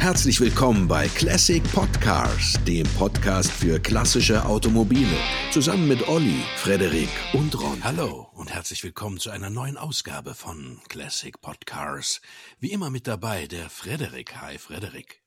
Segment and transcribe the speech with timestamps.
[0.00, 5.14] Herzlich willkommen bei Classic Podcars, dem Podcast für klassische Automobile.
[5.52, 7.84] Zusammen mit Olli, Frederik und Ron.
[7.84, 12.22] Hallo und herzlich willkommen zu einer neuen Ausgabe von Classic Podcars.
[12.60, 14.40] Wie immer mit dabei der Frederik.
[14.40, 15.22] Hi Frederik.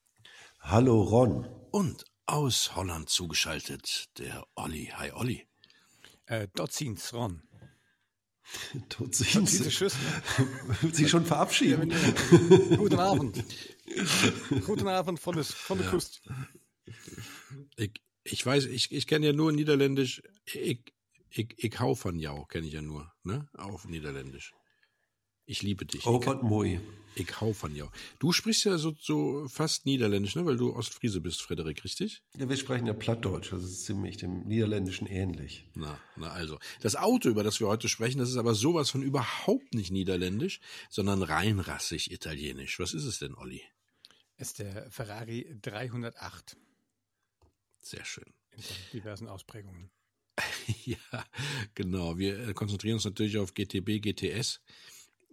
[0.59, 1.47] Hallo Ron.
[1.69, 4.91] Und aus Holland zugeschaltet der Olli.
[4.95, 5.45] Hi Olli.
[6.25, 7.43] Äh, dort zieht's Ron.
[8.89, 9.89] Tut sich, Tut sich, ne?
[10.91, 11.91] sich schon verabschieden.
[11.91, 13.43] Ja, guten Abend.
[14.65, 15.91] Guten Abend von, des, von der ja.
[15.91, 16.19] Küste.
[17.77, 17.91] Ich,
[18.23, 20.21] ich weiß, ich, ich kenne ja nur Niederländisch.
[20.45, 20.81] Ich,
[21.29, 23.47] ich, ich hau von jou, kenne ich ja nur, ne?
[23.53, 24.53] Auf Niederländisch.
[25.45, 26.05] Ich liebe dich.
[26.05, 26.79] Oh Gott, moi.
[27.15, 27.89] Ich hau von jou.
[28.17, 30.45] Du sprichst ja so, so fast Niederländisch, ne?
[30.45, 32.23] Weil du Ostfriese bist, Frederik, richtig?
[32.37, 33.51] Ja, wir sprechen ja Plattdeutsch.
[33.51, 35.69] Das ist ziemlich dem Niederländischen ähnlich.
[35.75, 36.57] Na, na also.
[36.81, 40.59] Das Auto, über das wir heute sprechen, das ist aber sowas von überhaupt nicht Niederländisch,
[40.89, 42.79] sondern reinrassig italienisch.
[42.79, 43.61] Was ist es denn, Olli?
[44.37, 46.57] Ist der Ferrari 308.
[47.79, 48.33] Sehr schön.
[48.51, 49.91] In diversen Ausprägungen.
[50.85, 50.97] ja,
[51.75, 52.17] genau.
[52.17, 54.61] Wir konzentrieren uns natürlich auf GTB, GTS.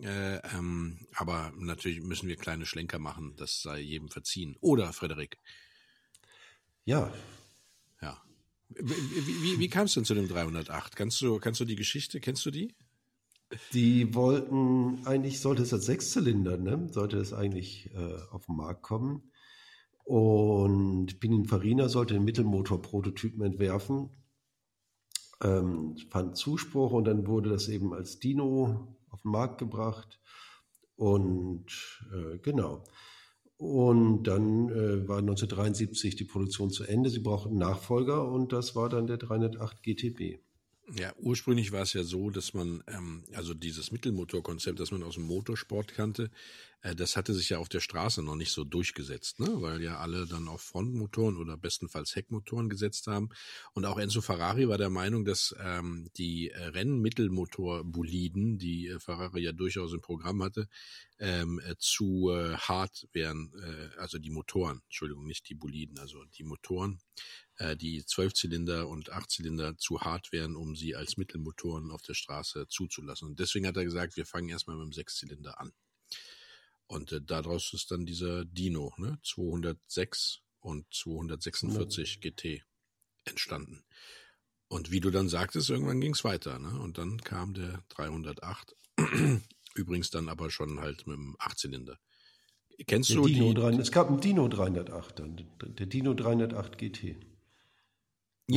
[0.03, 4.57] Äh, ähm, aber natürlich müssen wir kleine Schlenker machen, das sei jedem verziehen.
[4.61, 5.39] Oder, Frederik?
[6.85, 7.13] Ja.
[8.01, 8.23] Ja.
[8.71, 10.97] Wie, wie, wie kam es denn zu dem 308?
[10.97, 12.75] Kannst du, kannst du die Geschichte, kennst du die?
[13.73, 16.89] Die wollten, eigentlich sollte es als Sechszylinder, ne?
[16.91, 19.31] sollte es eigentlich äh, auf den Markt kommen.
[20.05, 24.11] Und Pininfarina sollte den Mittelmotor-Prototypen entwerfen,
[25.43, 30.21] ähm, fand Zuspruch und dann wurde das eben als Dino auf den Markt gebracht.
[30.97, 31.67] Und
[32.13, 32.85] äh, genau.
[33.57, 37.11] Und dann äh, war 1973 die Produktion zu Ende.
[37.11, 40.41] Sie brauchten Nachfolger und das war dann der 308 GTB.
[40.97, 45.15] Ja, ursprünglich war es ja so, dass man, ähm, also dieses Mittelmotorkonzept, das man aus
[45.15, 46.31] dem Motorsport kannte,
[46.83, 49.49] äh, das hatte sich ja auf der Straße noch nicht so durchgesetzt, ne?
[49.61, 53.29] weil ja alle dann auf Frontmotoren oder bestenfalls Heckmotoren gesetzt haben.
[53.73, 59.43] Und auch Enzo Ferrari war der Meinung, dass ähm, die äh, Rennmittelmotor-Boliden, die äh, Ferrari
[59.43, 60.69] ja durchaus im Programm hatte,
[61.21, 66.25] ähm, äh, zu äh, hart wären, äh, also die Motoren, Entschuldigung, nicht die Boliden, also
[66.37, 66.99] die Motoren,
[67.77, 73.29] die Zwölfzylinder und Achtzylinder zu hart wären, um sie als Mittelmotoren auf der Straße zuzulassen.
[73.29, 75.73] Und deswegen hat er gesagt, wir fangen erstmal mit dem Sechszylinder an.
[76.87, 82.21] Und äh, daraus ist dann dieser Dino, ne, 206 und 246 mhm.
[82.21, 82.65] GT
[83.25, 83.85] entstanden.
[84.69, 86.79] Und wie du dann sagtest, irgendwann ging es weiter, ne?
[86.81, 88.77] Und dann kam der 308,
[89.75, 91.99] übrigens dann aber schon halt mit dem Achtzylinder.
[92.87, 93.61] Kennst der du Dino die?
[93.61, 97.30] 3, es gab einen Dino 308 dann, der Dino 308 GT.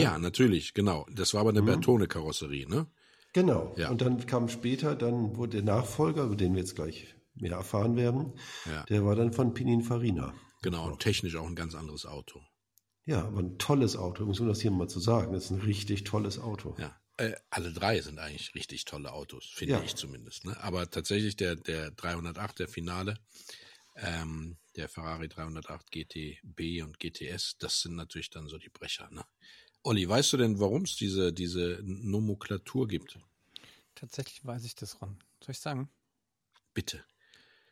[0.01, 1.05] Ja, natürlich, genau.
[1.11, 1.67] Das war aber eine mhm.
[1.67, 2.87] Bertone-Karosserie, ne?
[3.33, 3.73] Genau.
[3.77, 3.89] Ja.
[3.89, 7.95] Und dann kam später, dann wurde der Nachfolger, über den wir jetzt gleich mehr erfahren
[7.95, 8.33] werden,
[8.65, 8.83] ja.
[8.83, 10.33] der war dann von Pininfarina.
[10.61, 12.41] Genau, und technisch auch ein ganz anderes Auto.
[13.05, 15.33] Ja, aber ein tolles Auto, muss man das hier mal zu sagen.
[15.33, 16.75] Das ist ein richtig tolles Auto.
[16.79, 16.95] Ja.
[17.17, 19.83] Äh, alle drei sind eigentlich richtig tolle Autos, finde ja.
[19.83, 20.45] ich zumindest.
[20.45, 20.55] Ne?
[20.63, 23.17] Aber tatsächlich der, der 308, der Finale,
[23.95, 29.09] ähm, der Ferrari 308 GTB und GTS, das sind natürlich dann so die Brecher.
[29.11, 29.23] Ne?
[29.83, 33.19] Olli, weißt du denn, warum es diese, diese Nomenklatur gibt?
[33.95, 35.19] Tatsächlich weiß ich das, Ron.
[35.41, 35.89] Soll ich sagen?
[36.73, 37.03] Bitte.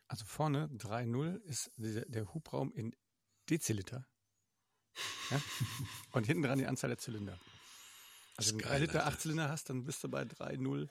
[0.08, 2.94] Also vorne 3.0 ist der, der, Hubraum in
[3.50, 4.06] Deziliter.
[5.30, 5.42] Ja?
[6.12, 7.40] Und hinten dran die Anzahl der Zylinder.
[8.36, 10.90] Also wenn du 3 Liter 8 Zylinder hast, dann bist du bei 3.08.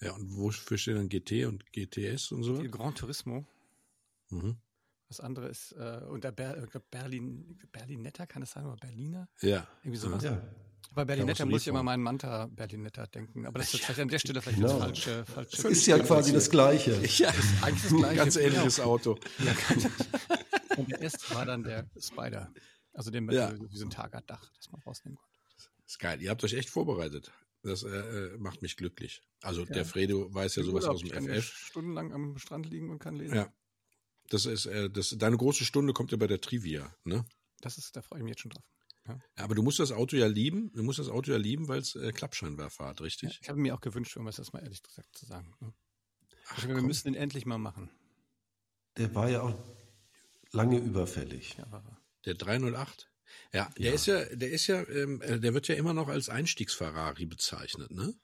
[0.00, 2.62] Ja, und wofür stehen dann GT und GTS und so?
[2.64, 3.46] Grand Turismo.
[4.28, 4.58] Mhm.
[5.08, 9.28] Das andere ist, äh, und der Ber Berlin, Berlinetta, kann das sein, oder Berliner?
[9.40, 9.66] Ja.
[9.82, 10.24] Irgendwie sowas.
[10.24, 10.42] Ja.
[10.94, 14.18] Bei Berlinetta muss ich immer meinen Manta Berlinetta denken, aber das ist vielleicht an der
[14.18, 14.78] Stelle vielleicht genau.
[14.78, 15.62] falsche, falsche.
[15.62, 16.92] Das ist ja quasi das Gleiche.
[17.18, 18.16] Ja, das ist eigentlich das Gleiche.
[18.16, 18.88] Ganz ähnliches genau.
[18.88, 19.18] Auto.
[19.38, 19.54] Ja,
[20.76, 22.52] und der S war dann der Spider.
[22.92, 23.52] Also den mit ja.
[23.52, 25.36] diesem Targa-Dach, das man rausnehmen konnte.
[25.54, 26.20] Das ist geil.
[26.22, 27.30] Ihr habt euch echt vorbereitet.
[27.62, 29.22] Das äh, äh macht mich glücklich.
[29.42, 29.74] Also ja.
[29.74, 31.44] der Fredo weiß ja sowas aus dem FF.
[31.44, 33.36] Stundenlang am Strand liegen und kann lesen.
[33.36, 33.52] Ja,
[34.30, 37.24] das ist, äh, das, deine große Stunde kommt ja bei der Trivia, ne?
[37.60, 38.64] Das ist, da freue ich mich jetzt schon drauf.
[39.06, 39.18] Ja.
[39.36, 41.94] Aber du musst das Auto ja lieben, du musst das Auto ja lieben, weil es
[41.94, 43.34] äh, Klappscheinwerfer hat, richtig?
[43.34, 45.54] Ja, ich habe mir auch gewünscht, um es das mal ehrlich gesagt zu sagen.
[45.60, 45.72] Ne?
[46.48, 46.86] Ach, wir komm.
[46.86, 47.90] müssen ihn endlich mal machen.
[48.96, 49.54] Der war ja auch
[50.52, 51.56] lange überfällig.
[51.58, 51.98] Ja, war er.
[52.24, 53.10] Der 308?
[53.52, 53.92] Ja, der ja.
[53.92, 57.90] ist ja, der ist ja, ähm, äh, der wird ja immer noch als Einstiegsferrari bezeichnet,
[57.90, 58.14] ne?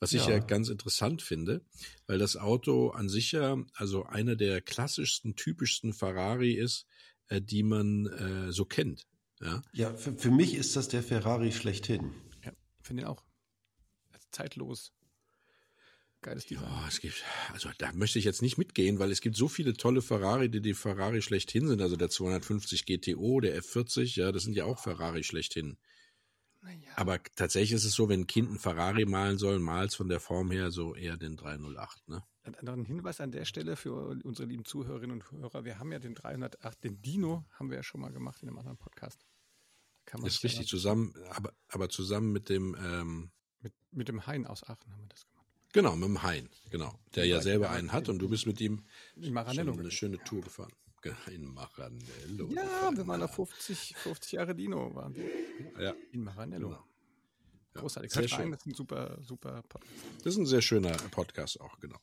[0.00, 0.32] Was ich ja.
[0.32, 1.64] ja ganz interessant finde,
[2.06, 6.86] weil das Auto an sich ja also einer der klassischsten, typischsten Ferrari ist,
[7.28, 9.06] äh, die man äh, so kennt.
[9.40, 12.12] Ja, ja für, für mich ist das der Ferrari schlechthin.
[12.44, 12.52] Ja,
[12.82, 13.24] finde ich auch.
[14.30, 14.92] Zeitlos.
[16.20, 16.64] Geiles Design.
[16.64, 17.22] Ja, es gibt,
[17.52, 20.60] also da möchte ich jetzt nicht mitgehen, weil es gibt so viele tolle Ferrari, die
[20.60, 21.80] die Ferrari schlechthin sind.
[21.80, 25.78] Also der 250 GTO, der F40, ja, das sind ja auch Ferrari schlechthin.
[26.96, 30.20] Aber tatsächlich ist es so, wenn ein Kind einen Ferrari malen soll, malt von der
[30.20, 32.22] Form her so eher den 308, ne?
[32.62, 33.94] Noch ein Hinweis an der Stelle für
[34.24, 35.64] unsere lieben Zuhörerinnen und Hörer.
[35.64, 38.58] Wir haben ja den 308, den Dino haben wir ja schon mal gemacht in einem
[38.58, 39.26] anderen Podcast.
[40.06, 43.30] Kann man ist richtig, zusammen, aber, aber zusammen mit dem ähm,
[43.60, 45.46] mit, mit dem Hein aus Aachen haben wir das gemacht.
[45.74, 46.98] Genau, mit dem Hein, genau.
[47.14, 48.84] Der ja, ja selber einen hat und du bist mit ihm
[49.16, 50.72] eine schöne Tour gefahren.
[51.30, 52.48] In Maranello.
[52.50, 55.24] Ja, wir waren da 50, 50 Jahre Dino waren wir.
[55.82, 55.94] Ja.
[56.12, 56.68] In Maranello.
[56.68, 56.84] Genau.
[57.74, 58.12] Ja, Großartig.
[58.12, 58.50] sehr schön.
[58.50, 59.94] Das ist ein super, super Podcast.
[60.24, 61.98] Das ist ein sehr schöner Podcast auch, genau.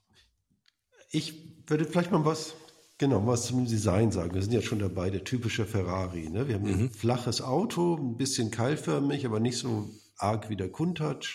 [1.11, 1.33] Ich
[1.67, 2.55] würde vielleicht mal was,
[2.97, 4.33] genau, was zum Design sagen.
[4.33, 6.29] Wir sind ja schon dabei, der typische Ferrari.
[6.29, 6.47] Ne?
[6.47, 11.25] Wir haben ein flaches Auto, ein bisschen keilförmig, aber nicht so arg wie der Countach.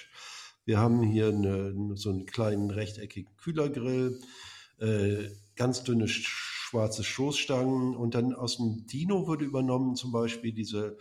[0.64, 4.20] Wir haben hier eine, so einen kleinen rechteckigen Kühlergrill,
[4.78, 10.52] äh, ganz dünne sch- schwarze Stoßstangen und dann aus dem Dino wurde übernommen zum Beispiel
[10.52, 10.98] diese,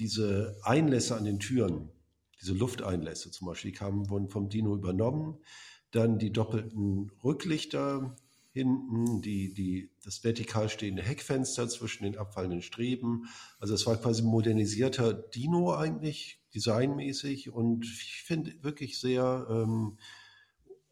[0.00, 1.92] diese Einlässe an den Türen,
[2.40, 5.38] diese Lufteinlässe zum Beispiel, die kamen, wurden vom Dino übernommen.
[5.92, 8.16] Dann die doppelten Rücklichter
[8.52, 13.26] hinten, die, die, das vertikal stehende Heckfenster zwischen den abfallenden Streben.
[13.60, 19.96] Also es war quasi modernisierter Dino eigentlich, designmäßig und ich finde wirklich sehr ähm,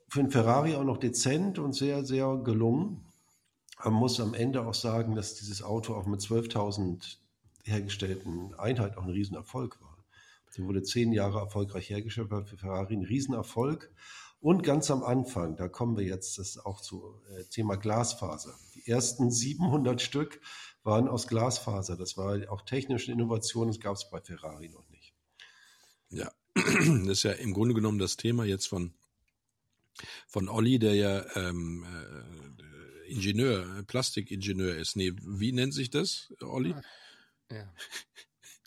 [0.09, 3.05] für einen Ferrari auch noch dezent und sehr, sehr gelungen.
[3.85, 7.17] Man muss am Ende auch sagen, dass dieses Auto auch mit 12.000
[7.65, 10.05] hergestellten Einheiten auch ein Riesenerfolg war.
[10.57, 13.91] Die wurde zehn Jahre erfolgreich hergestellt, war für Ferrari ein Riesenerfolg.
[14.41, 18.55] Und ganz am Anfang, da kommen wir jetzt das auch zu äh, Thema Glasfaser.
[18.75, 20.41] Die ersten 700 Stück
[20.83, 21.97] waren aus Glasfaser.
[21.97, 25.15] Das war auch technische Innovation, das gab es bei Ferrari noch nicht.
[26.11, 28.93] Ja, das ist ja im Grunde genommen das Thema jetzt von,
[30.27, 32.72] von Olli, der ja ähm, äh,
[33.13, 34.97] Ingenieur, äh, Plastikingenieur ist.
[34.97, 36.75] Nee, wie nennt sich das, Olli?
[37.51, 37.73] Ja.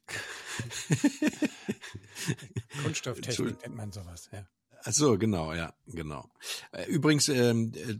[2.83, 4.47] Kunststofftechnik nennt man sowas, ja.
[4.87, 6.29] Ach so, genau, ja, genau.
[6.71, 7.95] Äh, Übrigens ähm, äh,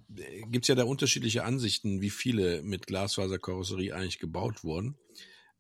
[0.48, 4.96] gibt's ja da unterschiedliche Ansichten, wie viele mit Glasfaserkarosserie eigentlich gebaut wurden.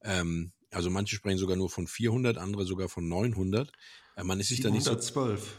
[0.04, 3.72] Ähm, also manche sprechen sogar nur von 400, andere sogar von 900.
[4.16, 5.58] Äh, man ist sich da nicht so, 712.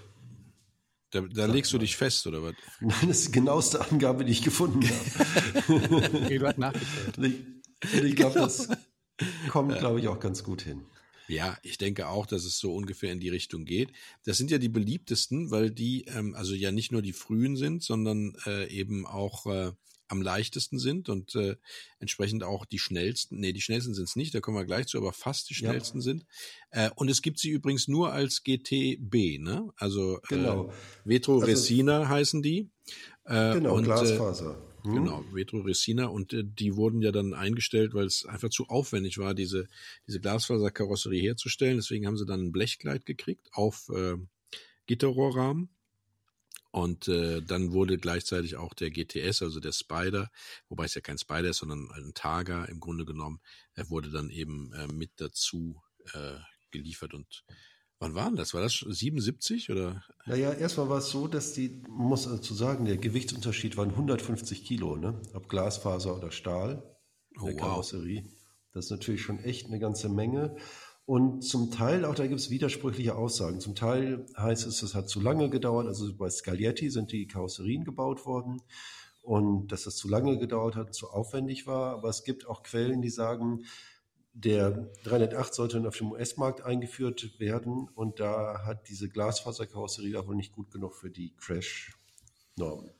[1.10, 2.54] da, da legst du dich fest, oder was?
[2.80, 4.96] Nein, das ist die genaueste Angabe, die ich gefunden habe.
[6.24, 6.76] Okay, du hast
[7.82, 8.68] ich, ich glaube, das
[9.48, 10.86] kommt, glaube ich, auch ganz gut hin.
[11.28, 13.92] Ja, ich denke auch, dass es so ungefähr in die Richtung geht.
[14.24, 17.82] Das sind ja die beliebtesten, weil die ähm, also ja nicht nur die frühen sind,
[17.82, 19.72] sondern äh, eben auch äh,
[20.08, 21.56] am leichtesten sind und äh,
[21.98, 23.38] entsprechend auch die schnellsten.
[23.40, 25.58] Nee, die schnellsten sind es nicht, da kommen wir gleich zu, aber fast die Ja.
[25.70, 26.24] schnellsten sind.
[26.70, 29.70] Äh, und es gibt sie übrigens nur als GTB, ne?
[29.76, 30.68] Also Genau.
[30.68, 30.72] äh,
[31.04, 32.70] Vetro Also- Resina heißen die.
[33.24, 34.62] Äh, Genau, und, Äh, Glasfaser.
[34.84, 34.94] Hm?
[34.94, 39.18] Genau, Vetro Resina und äh, die wurden ja dann eingestellt, weil es einfach zu aufwendig
[39.18, 39.66] war, diese,
[40.06, 41.76] diese Glasfaserkarosserie herzustellen.
[41.78, 44.14] Deswegen haben sie dann ein Blechkleid gekriegt auf äh,
[44.86, 45.70] Gitterrohrrahmen.
[46.76, 50.30] Und äh, dann wurde gleichzeitig auch der GTS, also der Spider,
[50.68, 53.40] wobei es ja kein Spider ist, sondern ein Targa im Grunde genommen,
[53.72, 55.80] er wurde dann eben äh, mit dazu
[56.12, 56.34] äh,
[56.70, 57.14] geliefert.
[57.14, 57.44] Und
[57.98, 58.52] wann war denn das?
[58.52, 60.04] War das 77 oder?
[60.26, 64.62] Naja, erstmal war es so, dass die, man muss dazu sagen, der Gewichtsunterschied waren 150
[64.62, 65.18] Kilo, ne?
[65.32, 66.82] Ob Glasfaser oder Stahl,
[67.40, 67.60] Oh, der wow.
[67.60, 68.24] Karosserie.
[68.72, 70.56] Das ist natürlich schon echt eine ganze Menge.
[71.06, 73.60] Und zum Teil, auch da gibt es widersprüchliche Aussagen.
[73.60, 75.86] Zum Teil heißt es, es hat zu lange gedauert.
[75.86, 78.60] Also bei Scaglietti sind die Karosserien gebaut worden
[79.22, 81.92] und dass es zu lange gedauert hat, zu aufwendig war.
[81.92, 83.64] Aber es gibt auch Quellen, die sagen,
[84.32, 90.52] der 308 sollte auf dem US-Markt eingeführt werden und da hat diese Glasfaserkarosserie wohl nicht
[90.52, 92.90] gut genug für die Crash-Normen.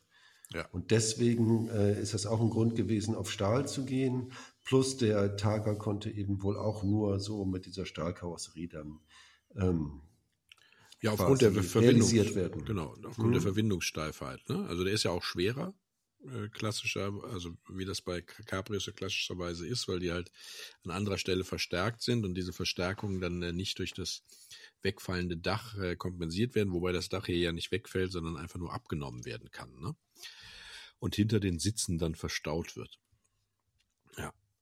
[0.54, 0.66] Ja.
[0.72, 4.32] Und deswegen äh, ist das auch ein Grund gewesen, auf Stahl zu gehen.
[4.66, 8.98] Plus der Targa konnte eben wohl auch nur so mit dieser Stahlkarosserie dann
[9.54, 10.02] ähm,
[11.00, 12.64] Ja, aufgrund der realisiert werden.
[12.64, 13.32] Genau, aufgrund Mhm.
[13.34, 14.48] der Verbindungssteifheit.
[14.48, 14.66] Ne?
[14.68, 15.72] Also der ist ja auch schwerer,
[16.24, 20.32] äh, klassischer, also wie das bei Cabrios ja klassischerweise ist, weil die halt
[20.82, 24.24] an anderer Stelle verstärkt sind und diese Verstärkungen dann äh, nicht durch das
[24.82, 28.72] wegfallende Dach äh, kompensiert werden, wobei das Dach hier ja nicht wegfällt, sondern einfach nur
[28.72, 29.78] abgenommen werden kann.
[29.78, 29.94] Ne?
[30.98, 32.98] Und hinter den Sitzen dann verstaut wird.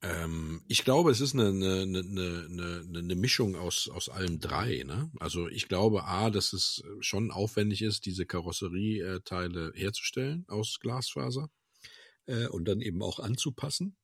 [0.05, 4.83] Ähm, ich glaube, es ist eine, eine, eine, eine, eine Mischung aus, aus allem drei.
[4.85, 5.11] Ne?
[5.19, 11.49] Also ich glaube A, dass es schon aufwendig ist, diese Karosserieteile herzustellen aus Glasfaser
[12.27, 13.97] äh, und dann eben auch anzupassen.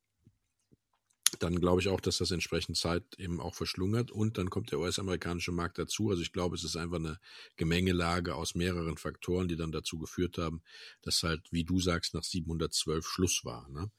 [1.39, 4.81] dann glaube ich auch, dass das entsprechend Zeit eben auch verschlungert und dann kommt der
[4.81, 6.09] US-amerikanische Markt dazu.
[6.11, 7.19] Also ich glaube, es ist einfach eine
[7.57, 10.63] Gemengelage aus mehreren Faktoren, die dann dazu geführt haben,
[11.03, 13.69] dass halt, wie du sagst, nach 712 Schluss war.
[13.69, 13.91] Ne?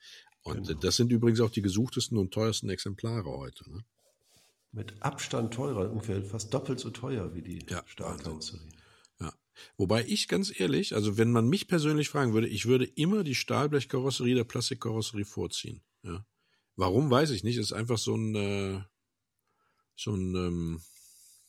[0.43, 0.79] Und genau.
[0.79, 3.69] das sind übrigens auch die gesuchtesten und teuersten Exemplare heute.
[3.71, 3.86] Ne?
[4.71, 8.69] Mit Abstand teurer, ungefähr fast doppelt so teuer wie die ja, Stahlkarosserie.
[9.19, 9.33] Ja.
[9.77, 13.36] Wobei ich ganz ehrlich, also wenn man mich persönlich fragen würde, ich würde immer die
[13.36, 15.83] Stahlblechkarosserie der Plastikkarosserie vorziehen.
[16.03, 16.25] Ja.
[16.75, 17.57] Warum, weiß ich nicht.
[17.57, 18.81] Ist einfach so ein, äh,
[19.95, 20.81] so ein, ähm,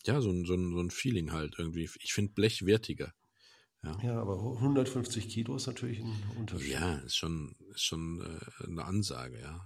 [0.04, 1.88] ja, so ein, so ein, so ein Feeling halt irgendwie.
[2.00, 3.14] Ich finde Blech wertiger.
[3.84, 3.98] Ja.
[4.02, 6.72] ja, aber 150 Kilo ist natürlich ein Unterschied.
[6.72, 9.60] Ja, ist schon, ist schon äh, eine Ansage, ja.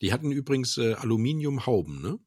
[0.00, 2.18] Die hatten übrigens äh, Aluminiumhauben, ne?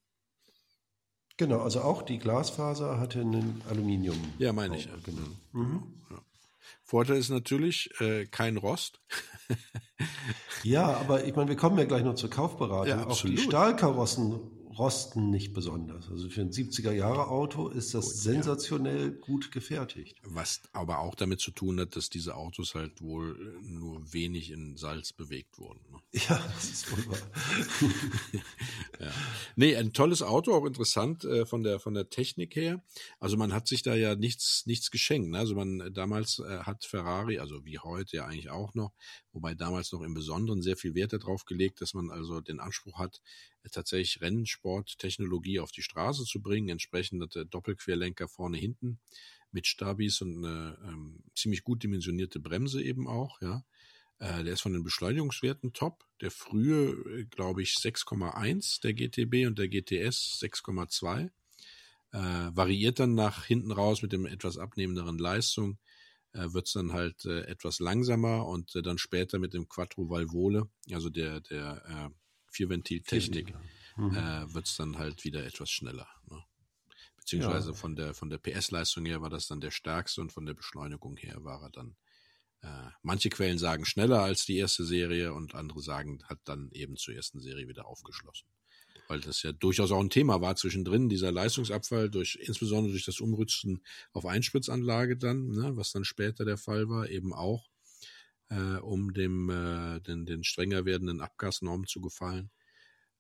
[1.37, 4.17] Genau, also auch die Glasfaser hatte einen Aluminium.
[4.37, 4.87] Ja, meine ich.
[5.03, 5.27] Genau.
[5.53, 5.83] Mhm.
[6.11, 6.21] Ja.
[6.83, 9.01] Vorteil ist natürlich äh, kein Rost.
[10.63, 12.87] ja, aber ich meine, wir kommen ja gleich noch zur Kaufberatung.
[12.87, 14.39] Ja, Auch die Stahlkarossen
[14.77, 16.10] rosten nicht besonders.
[16.10, 19.20] Also für ein 70er-Jahre-Auto ist das gut, sensationell ja.
[19.20, 20.18] gut gefertigt.
[20.24, 24.77] Was aber auch damit zu tun hat, dass diese Autos halt wohl nur wenig in
[24.77, 25.82] Salz bewegt wurden.
[25.92, 26.00] Ne?
[26.30, 27.20] Ja, das ist wohl wahr.
[29.00, 29.12] ja.
[29.56, 32.84] Nee, ein tolles Auto, auch interessant äh, von der von der Technik her.
[33.20, 35.32] Also man hat sich da ja nichts nichts geschenkt.
[35.32, 35.39] Ne?
[35.39, 38.94] Also man damals äh, hat Ferrari, also wie heute ja eigentlich auch noch,
[39.32, 43.00] wobei damals noch im Besonderen sehr viel Wert darauf gelegt, dass man also den Anspruch
[43.00, 43.22] hat,
[43.72, 49.00] tatsächlich Rennsporttechnologie auf die Straße zu bringen, entsprechend Doppelquerlenker vorne hinten
[49.51, 53.63] mit Stabis und eine ähm, ziemlich gut dimensionierte Bremse eben auch, ja.
[54.20, 56.05] Äh, der ist von den Beschleunigungswerten top.
[56.22, 61.29] Der frühe, äh, glaube ich, 6,1 der GTB und der GTS 6,2.
[62.12, 62.20] Äh,
[62.55, 65.77] variiert dann nach hinten raus mit dem etwas abnehmenderen Leistung.
[66.32, 70.10] Äh, wird es dann halt äh, etwas langsamer und äh, dann später mit dem Quattro
[70.10, 72.23] Valvole, also der, der äh,
[72.53, 73.53] Vierventiltechnik,
[73.98, 74.15] mhm.
[74.15, 76.07] äh, wird es dann halt wieder etwas schneller.
[76.29, 76.43] Ne?
[77.17, 77.75] Beziehungsweise ja.
[77.75, 81.17] von der, von der PS-Leistung her war das dann der stärkste und von der Beschleunigung
[81.17, 81.95] her war er dann
[82.63, 86.95] äh, manche Quellen sagen schneller als die erste Serie und andere sagen, hat dann eben
[86.95, 88.48] zur ersten Serie wieder aufgeschlossen.
[89.10, 93.19] Weil das ja durchaus auch ein Thema war zwischendrin, dieser Leistungsabfall durch, insbesondere durch das
[93.19, 93.83] Umrüsten
[94.13, 97.69] auf Einspritzanlage dann, ne, was dann später der Fall war, eben auch
[98.53, 102.51] äh, um dem, äh, den, den strenger werdenden Abgasnormen zu gefallen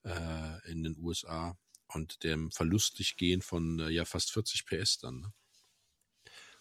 [0.03, 5.19] äh, in den USA und dem verlustig gehen von äh, ja fast 40 PS dann.
[5.19, 5.33] Ne?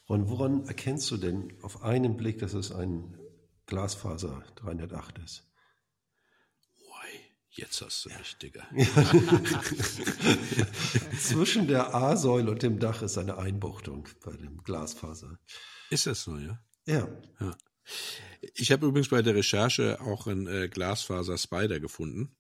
[0.07, 3.19] Und woran erkennst du denn auf einen Blick, dass es ein
[3.67, 5.47] Glasfaser 308 ist?
[7.55, 8.67] Jetzt hast du mich, Digga.
[11.21, 15.39] Zwischen der A-Säule und dem Dach ist eine Einbuchtung bei dem Glasfaser.
[15.91, 16.59] Ist das so, ja?
[16.87, 17.07] Ja.
[17.41, 17.55] ja.
[18.55, 22.35] Ich habe übrigens bei der Recherche auch einen äh, Glasfaser Spider gefunden.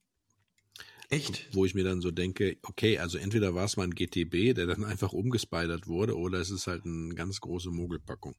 [1.10, 1.48] Echt?
[1.52, 4.66] Wo ich mir dann so denke, okay, also entweder war es mal ein GTB, der
[4.66, 8.34] dann einfach umgespidert wurde, oder es ist halt eine ganz große Mogelpackung.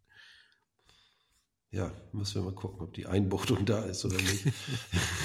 [1.69, 4.45] Ja, müssen wir mal gucken, ob die Einbuchtung da ist oder nicht.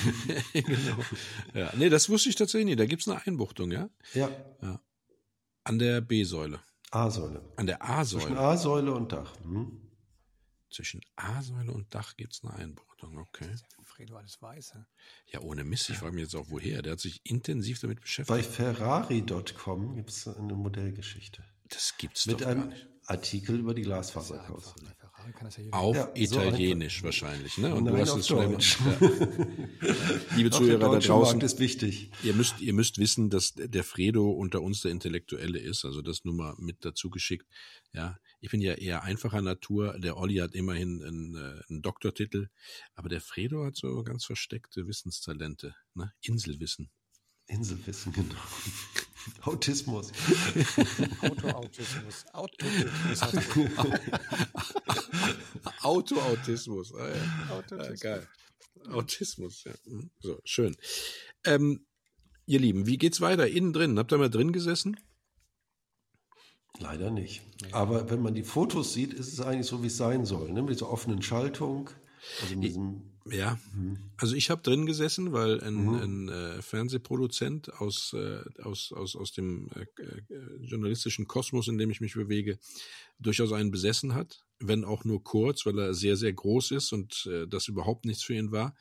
[0.52, 0.98] genau.
[1.54, 2.80] Ja, nee, das wusste ich tatsächlich nicht.
[2.80, 3.90] Da gibt es eine Einbuchtung, ja?
[4.14, 4.30] ja?
[4.62, 4.80] Ja.
[5.64, 6.60] An der B-Säule.
[6.90, 7.42] A-Säule.
[7.56, 8.24] An der A-Säule.
[8.24, 9.34] Zwischen A-Säule und Dach.
[9.42, 9.87] Hm?
[10.70, 13.48] Zwischen A-Säule und Dach gibt es eine Einbuchtung, okay.
[13.84, 14.74] Fredo alles weiß.
[15.32, 15.88] Ja, ohne Mist.
[15.90, 16.82] Ich frage mich jetzt auch, woher.
[16.82, 18.36] Der hat sich intensiv damit beschäftigt.
[18.36, 21.42] Bei Ferrari.com gibt es eine Modellgeschichte.
[21.68, 22.88] Das gibt's Mit doch einem gar nicht.
[23.06, 23.82] Artikel über die
[25.32, 25.80] Glasfaserkaus.
[25.80, 27.74] Auf Ja, so Italienisch wahrscheinlich, ne?
[27.74, 28.78] Und Nein, du hast auf es schnell Deutsch.
[29.80, 30.36] Ja.
[30.36, 32.10] Liebe Zuhörer da draußen, ist wichtig.
[32.22, 36.24] ihr müsst, ihr müsst wissen, dass der Fredo unter uns der Intellektuelle ist, also das
[36.24, 37.46] nur mal mit dazu geschickt.
[37.92, 39.98] Ja, ich bin ja eher einfacher Natur.
[39.98, 42.48] Der Olli hat immerhin einen, äh, einen Doktortitel,
[42.94, 46.12] aber der Fredo hat so ganz versteckte Wissenstalente, ne?
[46.20, 46.90] Inselwissen.
[47.46, 48.34] Inselwissen, genau.
[49.42, 50.12] Autismus.
[51.22, 52.26] Autoautismus.
[52.32, 53.14] Autoautismus.
[55.82, 56.94] Autoautismus.
[56.94, 57.50] Ah, ja.
[57.50, 58.02] Autoautismus.
[58.02, 58.28] Ah, geil.
[58.90, 59.72] Autismus, ja.
[59.86, 60.10] Mhm.
[60.20, 60.76] So, schön.
[61.44, 61.86] Ähm,
[62.46, 63.46] ihr Lieben, wie geht's weiter?
[63.48, 63.98] Innen drin?
[63.98, 64.96] Habt ihr mal drin gesessen?
[66.78, 67.42] Leider nicht.
[67.72, 70.52] Aber wenn man die Fotos sieht, ist es eigentlich so, wie es sein soll.
[70.52, 70.62] Ne?
[70.62, 71.90] Mit dieser offenen Schaltung.
[72.42, 73.98] Also mit diesem, Ja, Mhm.
[74.16, 79.32] also ich habe drin gesessen, weil ein, ein äh, Fernsehproduzent aus, äh, aus, aus, aus
[79.32, 82.58] dem äh, äh, journalistischen Kosmos, in dem ich mich bewege,
[83.18, 87.26] durchaus einen besessen hat, wenn auch nur kurz, weil er sehr, sehr groß ist und
[87.30, 88.74] äh, das überhaupt nichts für ihn war.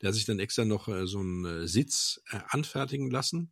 [0.00, 3.50] Der hat sich dann extra noch äh, so einen Sitz anfertigen lassen,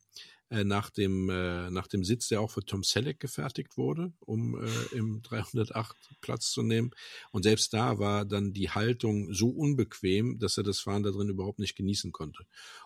[0.52, 4.62] äh, nach dem äh, nach dem Sitz, der auch für Tom Selleck gefertigt wurde, um
[4.62, 6.90] äh, im 308 Platz zu nehmen.
[7.30, 11.30] Und selbst da war dann die Haltung so unbequem, dass er das Fahren da drin
[11.30, 12.44] überhaupt nicht genießen konnte.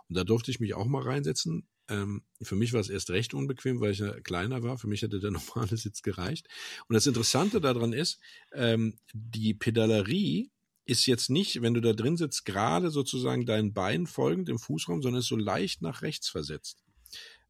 [0.09, 1.67] Und da durfte ich mich auch mal reinsetzen.
[1.89, 4.79] Ähm, für mich war es erst recht unbequem, weil ich ja kleiner war.
[4.79, 6.47] Für mich hätte der normale Sitz gereicht.
[6.89, 8.21] Und das Interessante daran ist,
[8.53, 10.53] ähm, die Pedalerie
[10.85, 15.03] ist jetzt nicht, wenn du da drin sitzt, gerade sozusagen deinen Bein folgend im Fußraum,
[15.03, 16.86] sondern ist so leicht nach rechts versetzt.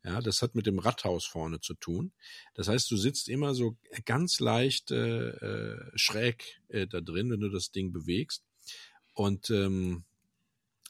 [0.07, 2.13] Ja, das hat mit dem Radhaus vorne zu tun.
[2.55, 7.41] Das heißt, du sitzt immer so ganz leicht äh, äh, schräg äh, da drin, wenn
[7.41, 8.45] du das Ding bewegst.
[9.15, 10.05] Und ähm,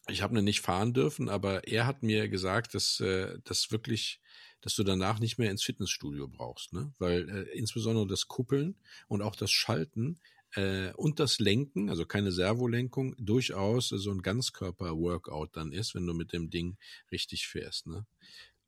[0.07, 4.21] ich habe ihn nicht fahren dürfen, aber er hat mir gesagt, dass äh, das wirklich,
[4.61, 6.93] dass du danach nicht mehr ins Fitnessstudio brauchst, ne?
[6.99, 8.77] Weil äh, insbesondere das Kuppeln
[9.09, 10.21] und auch das Schalten
[10.57, 16.13] äh, und das Lenken, also keine Servolenkung, durchaus so ein Ganzkörper-Workout dann ist, wenn du
[16.13, 16.77] mit dem Ding
[17.11, 18.05] richtig fährst, ne?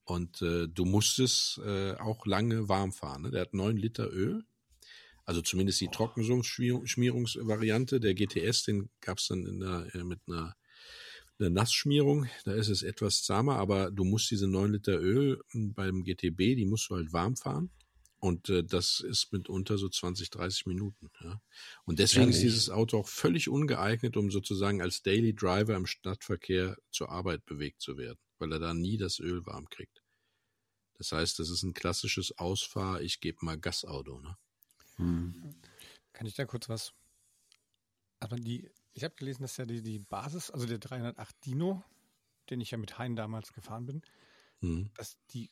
[0.08, 3.22] Und äh, du musstest äh, auch lange warm fahren.
[3.22, 3.30] Ne?
[3.30, 4.42] Der hat neun Liter Öl,
[5.26, 8.00] also zumindest die Trockenschmierungsvariante.
[8.00, 10.56] Der GTS, den gab's dann in der, äh, mit einer
[11.38, 16.02] eine Nassschmierung, da ist es etwas zahmer, aber du musst diese 9 Liter Öl beim
[16.02, 17.70] GTB, die musst du halt warm fahren.
[18.18, 21.10] Und äh, das ist mitunter so 20, 30 Minuten.
[21.20, 21.40] Ja.
[21.84, 22.36] Und deswegen Ehrlich?
[22.36, 27.46] ist dieses Auto auch völlig ungeeignet, um sozusagen als Daily Driver im Stadtverkehr zur Arbeit
[27.46, 30.02] bewegt zu werden, weil er da nie das Öl warm kriegt.
[30.94, 34.20] Das heißt, das ist ein klassisches Ausfahr, ich gebe mal Gasauto.
[34.20, 34.36] Ne?
[34.96, 35.54] Hm.
[36.12, 36.92] Kann ich da kurz was?
[38.20, 38.68] Aber die
[38.98, 41.84] ich habe gelesen, dass ja die, die Basis, also der 308 Dino,
[42.50, 44.02] den ich ja mit Hein damals gefahren bin,
[44.60, 44.90] mhm.
[44.96, 45.50] dass die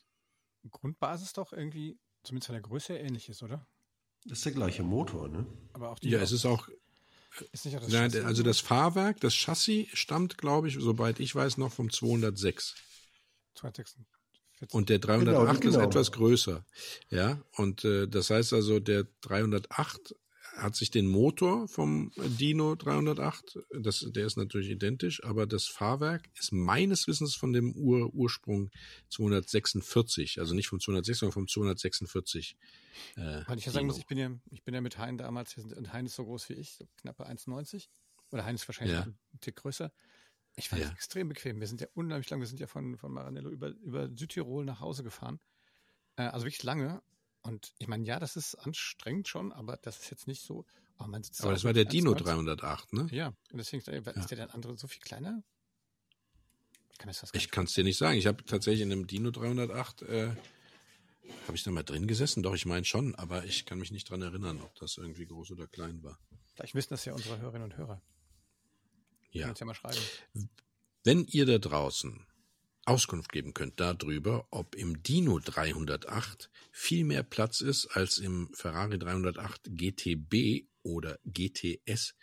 [0.69, 3.65] Grundbasis doch irgendwie, zumindest von der Größe her, ähnlich ist, oder?
[4.25, 5.47] Das ist der gleiche Motor, ne?
[5.71, 6.09] Aber auch die.
[6.09, 6.67] Ja, es ist auch.
[7.51, 11.33] Ist nicht auch das nein, also das Fahrwerk, das Chassis stammt, glaube ich, soweit ich
[11.33, 12.75] weiß, noch vom 206.
[13.55, 14.05] 246.
[14.71, 15.79] Und der 308 genau, genau.
[15.79, 16.65] ist etwas größer.
[17.09, 20.15] Ja, und äh, das heißt also, der 308
[20.57, 26.29] hat sich den Motor vom Dino 308, das, der ist natürlich identisch, aber das Fahrwerk
[26.37, 28.71] ist meines Wissens von dem Ur Ursprung
[29.09, 32.57] 246, also nicht vom 206, sondern vom 246.
[33.15, 35.57] Äh, Weil ich ja sagen muss, ich bin ja, ich bin ja mit Hein damals,
[35.57, 37.87] und Hein ist so groß wie ich, so knappe 1,90.
[38.31, 39.03] Oder Hein ist wahrscheinlich ja.
[39.03, 39.91] ein Tick größer.
[40.55, 40.93] Ich fand es ja.
[40.93, 41.59] extrem bequem.
[41.59, 44.79] Wir sind ja unheimlich lang, wir sind ja von, von Maranello über, über Südtirol nach
[44.79, 45.39] Hause gefahren.
[46.15, 47.01] Äh, also wirklich lange.
[47.41, 50.65] Und ich meine, ja, das ist anstrengend schon, aber das ist jetzt nicht so.
[50.99, 51.19] Oh, aber
[51.53, 53.07] das war der Dino 308, ne?
[53.11, 54.01] Ja, und deswegen ist ja.
[54.01, 55.43] der dann andere so viel kleiner?
[57.33, 58.17] Ich kann es dir nicht sagen.
[58.17, 60.35] Ich habe tatsächlich in einem Dino 308 äh,
[61.45, 62.43] habe ich da mal drin gesessen?
[62.43, 65.51] Doch, ich meine schon, aber ich kann mich nicht dran erinnern, ob das irgendwie groß
[65.51, 66.17] oder klein war.
[66.55, 68.01] Vielleicht wissen das ja unsere Hörerinnen und Hörer.
[69.31, 69.53] Ja.
[69.53, 69.99] Ja mal schreiben.
[71.03, 72.25] Wenn ihr da draußen
[72.87, 78.97] Auskunft geben könnt darüber, ob im Dino 308 viel mehr Platz ist als im Ferrari
[78.97, 82.15] 308 GTB oder GTS,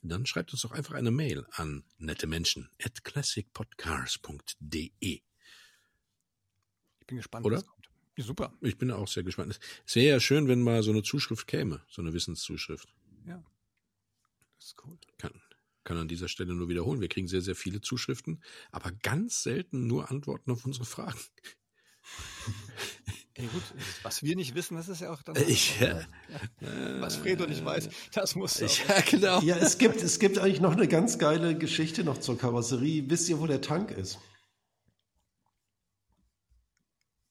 [0.00, 5.22] dann schreibt uns doch einfach eine Mail an nette Menschen at classicpodcars.de.
[7.00, 7.56] Ich bin gespannt, oder?
[7.56, 7.82] was kommt.
[8.18, 8.52] Super.
[8.60, 9.58] Ich bin auch sehr gespannt.
[9.86, 12.88] Es wäre ja schön, wenn mal so eine Zuschrift käme, so eine Wissenszuschrift.
[13.26, 13.42] Ja.
[14.58, 14.98] Das ist cool.
[15.18, 15.32] Kann,
[15.84, 17.00] kann an dieser Stelle nur wiederholen.
[17.00, 21.18] Wir kriegen sehr, sehr viele Zuschriften, aber ganz selten nur Antworten auf unsere Fragen.
[23.34, 23.62] Ey, gut,
[24.02, 25.36] was wir nicht wissen, das ist ja auch dann.
[25.36, 26.00] Ich, ja.
[26.60, 27.00] Ja.
[27.00, 28.84] Was Fredo nicht weiß, das muss ich.
[28.86, 29.40] Ja, genau.
[29.40, 33.08] Ja, es gibt, es gibt eigentlich noch eine ganz geile Geschichte noch zur Karosserie.
[33.08, 34.18] Wisst ihr, wo der Tank ist?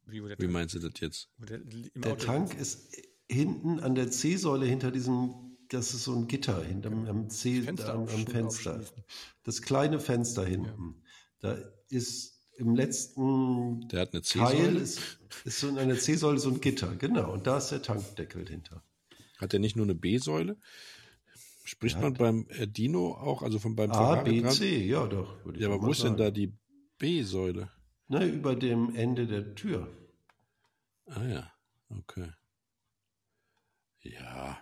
[0.08, 1.30] Wie, Wie meinst du das jetzt?
[1.38, 2.98] Der, der Tank ist
[3.30, 7.94] hinten an der C-Säule hinter diesem das ist so ein Gitter hinterm am, C, Fenster
[7.94, 8.84] am, am Fenster.
[9.44, 11.02] Das kleine Fenster hinten.
[11.42, 11.54] Ja.
[11.56, 11.58] Da
[11.90, 16.94] ist im letzten der hat eine Teil ist, ist so eine C-Säule so ein Gitter,
[16.96, 17.32] genau.
[17.32, 18.84] Und da ist der Tankdeckel hinter.
[19.38, 20.58] Hat er nicht nur eine B-Säule?
[21.64, 22.02] Spricht ja.
[22.02, 25.38] man beim äh, Dino auch, also von beim A, B, C, ja doch.
[25.56, 26.54] ja, aber wo ist denn da die
[26.98, 27.72] B-Säule?
[28.10, 29.88] Na, über dem Ende der Tür.
[31.06, 31.52] Ah ja,
[31.90, 32.30] okay.
[34.02, 34.60] Ja,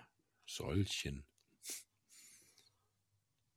[0.50, 1.24] Sollchen.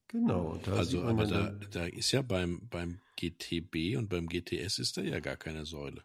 [0.07, 0.57] Genau.
[0.57, 5.01] Da also, aber da, da ist ja beim, beim GTB und beim GTS ist da
[5.01, 6.03] ja gar keine Säule.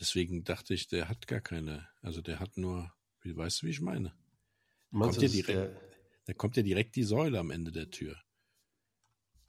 [0.00, 3.70] Deswegen dachte ich, der hat gar keine, also der hat nur, wie weißt du, wie
[3.70, 4.14] ich meine?
[4.90, 5.76] Da kommt, ja direkt,
[6.24, 8.16] da kommt ja direkt die Säule am Ende der Tür.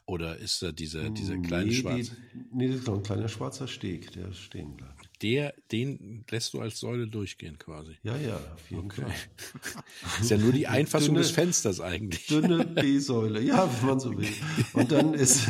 [0.09, 2.15] Oder ist da dieser, dieser kleine nee, schwarze?
[2.33, 5.09] Die, nee, das ist noch ein kleiner schwarzer Steg, der stehen bleibt.
[5.21, 7.97] Der, den lässt du als Säule durchgehen quasi.
[8.03, 9.01] Ja, ja, auf jeden Okay.
[9.01, 9.83] Fall.
[10.21, 12.25] Ist ja nur die Einfassung Dünne- des Fensters eigentlich.
[12.27, 14.29] Dünne B-Säule, ja, wenn man so will.
[14.73, 15.47] Und dann ist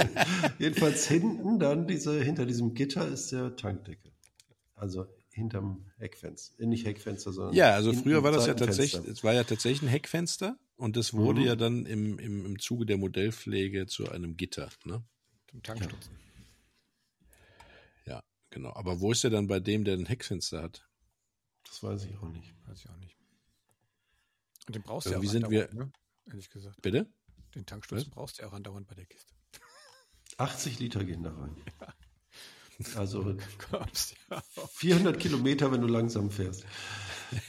[0.58, 4.12] jedenfalls hinten dann diese, hinter diesem Gitter ist der Tankdeckel.
[4.76, 6.64] Also hinterm Heckfenster.
[6.64, 7.54] Nicht Heckfenster, sondern.
[7.56, 11.12] Ja, also früher war das ja tatsächlich, es war ja tatsächlich ein Heckfenster und das
[11.14, 11.46] wurde Mhm.
[11.46, 14.70] ja dann im, im, im Zuge der Modellpflege zu einem Gitter.
[14.84, 15.02] Ne?
[15.50, 16.12] Zum Tankstutzen.
[18.06, 18.72] Ja, genau.
[18.74, 20.86] Aber wo ist er dann bei dem, der ein Heckfenster hat?
[21.64, 22.54] Das weiß ich auch nicht.
[22.66, 23.16] Weiß ich auch nicht.
[24.66, 26.00] Und den brauchst du ja auch Irgendwie sind wir- andauernd, ne?
[26.32, 26.82] Ehrlich gesagt.
[26.82, 27.06] Bitte?
[27.54, 29.32] Den Tankstutzen brauchst du ja auch andauernd bei der Kiste.
[30.38, 31.56] 80 Liter gehen da rein.
[32.96, 33.36] Also
[33.70, 34.70] Kommst ja auf.
[34.72, 36.64] 400 Kilometer, wenn du langsam fährst.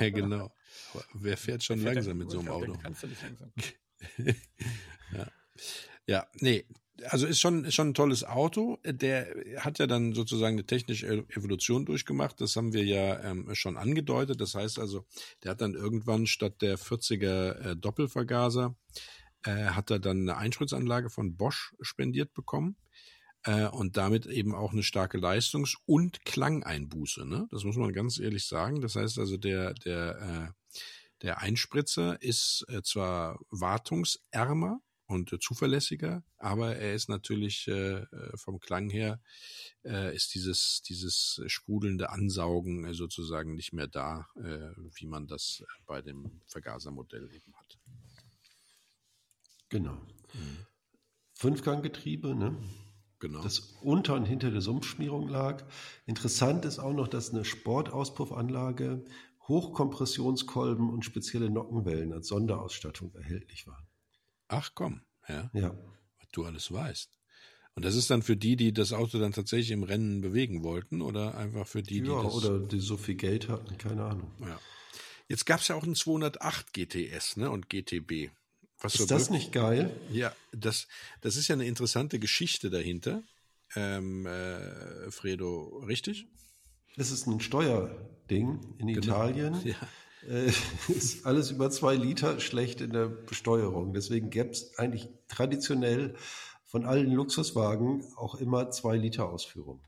[0.00, 0.52] Ja, genau.
[1.14, 2.72] Wer fährt schon langsam mit so einem Auto?
[2.82, 3.52] Kannst du nicht langsam.
[6.06, 6.64] Ja, nee.
[7.08, 8.78] Also ist schon, ist schon ein tolles Auto.
[8.84, 12.40] Der hat ja dann sozusagen eine technische Evolution durchgemacht.
[12.40, 14.40] Das haben wir ja ähm, schon angedeutet.
[14.40, 15.04] Das heißt also,
[15.42, 18.76] der hat dann irgendwann statt der 40er äh, Doppelvergaser,
[19.44, 22.76] äh, hat er dann eine Einspritzanlage von Bosch spendiert bekommen.
[23.44, 27.26] Äh, und damit eben auch eine starke Leistungs- und Klangeinbuße.
[27.26, 27.48] Ne?
[27.50, 28.80] Das muss man ganz ehrlich sagen.
[28.80, 30.61] Das heißt also, der, der, äh,
[31.22, 34.80] der Einspritzer ist äh, zwar wartungsärmer,
[35.12, 39.20] und äh, zuverlässiger, aber er ist natürlich äh, äh, vom Klang her
[39.84, 47.28] ist dieses dieses sprudelnde Ansaugen sozusagen nicht mehr da, wie man das bei dem Vergasermodell
[47.34, 47.78] eben hat.
[49.70, 50.00] Genau.
[51.34, 52.56] Fünfganggetriebe, ne?
[53.18, 53.42] Genau.
[53.42, 55.64] das unter und hinter der Sumpfschmierung lag.
[56.06, 59.04] Interessant ist auch noch, dass eine Sportauspuffanlage,
[59.48, 63.86] Hochkompressionskolben und spezielle Nockenwellen als Sonderausstattung erhältlich waren.
[64.48, 65.74] Ach komm, ja, Ja,
[66.18, 67.10] was du alles weißt.
[67.74, 71.00] Und das ist dann für die, die das Auto dann tatsächlich im Rennen bewegen wollten
[71.00, 74.30] oder einfach für die, die ja das oder die so viel Geld hatten, keine Ahnung.
[74.40, 74.60] Ja.
[75.28, 78.30] Jetzt gab es ja auch einen 208 GTS ne, und GTB.
[78.80, 79.96] Was Ist das nicht geil?
[80.10, 80.88] Ja, das,
[81.20, 83.22] das ist ja eine interessante Geschichte dahinter.
[83.74, 86.26] Ähm, äh, Fredo, richtig?
[86.96, 89.56] Das ist ein Steuerding in Italien.
[89.64, 89.74] Ja.
[90.28, 90.52] Äh,
[90.88, 93.94] ist alles über zwei Liter schlecht in der Besteuerung.
[93.94, 96.14] Deswegen gäbe es eigentlich traditionell
[96.64, 99.82] von allen Luxuswagen auch immer zwei Liter Ausführung.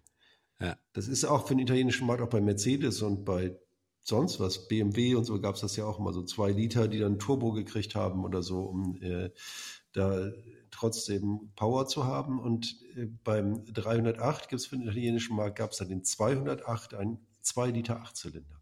[0.60, 0.76] Ja.
[0.92, 3.56] Das ist auch für den italienischen Markt, auch bei Mercedes und bei
[4.02, 6.98] sonst was, BMW und so gab es das ja auch immer so zwei Liter, die
[6.98, 9.30] dann Turbo gekriegt haben oder so, um äh,
[9.92, 10.30] da
[10.74, 12.38] trotzdem Power zu haben.
[12.38, 16.94] Und äh, beim 308 gibt es für den italienischen Markt, gab es dann den 208,
[16.94, 18.60] ein 2 Liter Achtzylinder.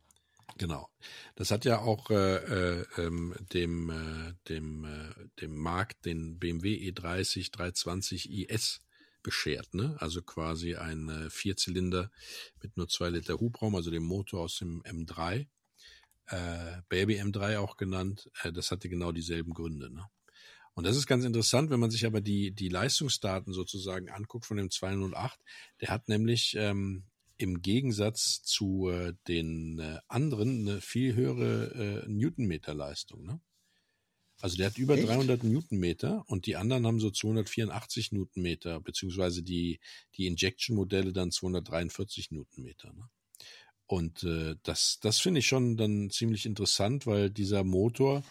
[0.59, 0.89] Genau.
[1.35, 6.77] Das hat ja auch äh, äh, ähm, dem, äh, dem, äh, dem Markt den BMW
[6.91, 8.81] E30 320 IS
[9.23, 9.97] beschert, ne?
[9.99, 12.11] Also quasi ein äh, Vierzylinder
[12.61, 15.47] mit nur zwei Liter Hubraum, also dem Motor aus dem M3,
[16.27, 18.31] äh, Baby M3 auch genannt.
[18.53, 20.07] Das hatte genau dieselben Gründe, ne?
[20.75, 24.57] Und das ist ganz interessant, wenn man sich aber die, die Leistungsdaten sozusagen anguckt von
[24.57, 25.39] dem 208.
[25.81, 27.05] Der hat nämlich ähm,
[27.37, 33.25] im Gegensatz zu äh, den äh, anderen eine viel höhere äh, Newtonmeter-Leistung.
[33.25, 33.41] Ne?
[34.41, 35.09] Also der hat über Echt?
[35.09, 39.79] 300 Newtonmeter und die anderen haben so 284 Newtonmeter, beziehungsweise die,
[40.17, 42.93] die Injection-Modelle dann 243 Newtonmeter.
[42.93, 43.09] Ne?
[43.87, 48.23] Und äh, das, das finde ich schon dann ziemlich interessant, weil dieser Motor,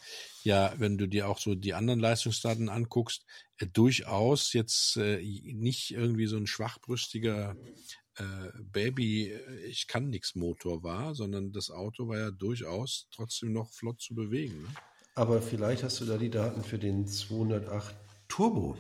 [0.43, 3.25] ja, wenn du dir auch so die anderen Leistungsdaten anguckst,
[3.57, 7.55] äh, durchaus jetzt äh, nicht irgendwie so ein schwachbrüstiger
[8.15, 8.23] äh,
[8.63, 13.71] Baby, äh, ich kann nix Motor war, sondern das Auto war ja durchaus trotzdem noch
[13.71, 14.63] flott zu bewegen.
[14.63, 14.69] Ne?
[15.15, 17.95] Aber vielleicht hast du da die Daten für den 208
[18.27, 18.77] Turbo.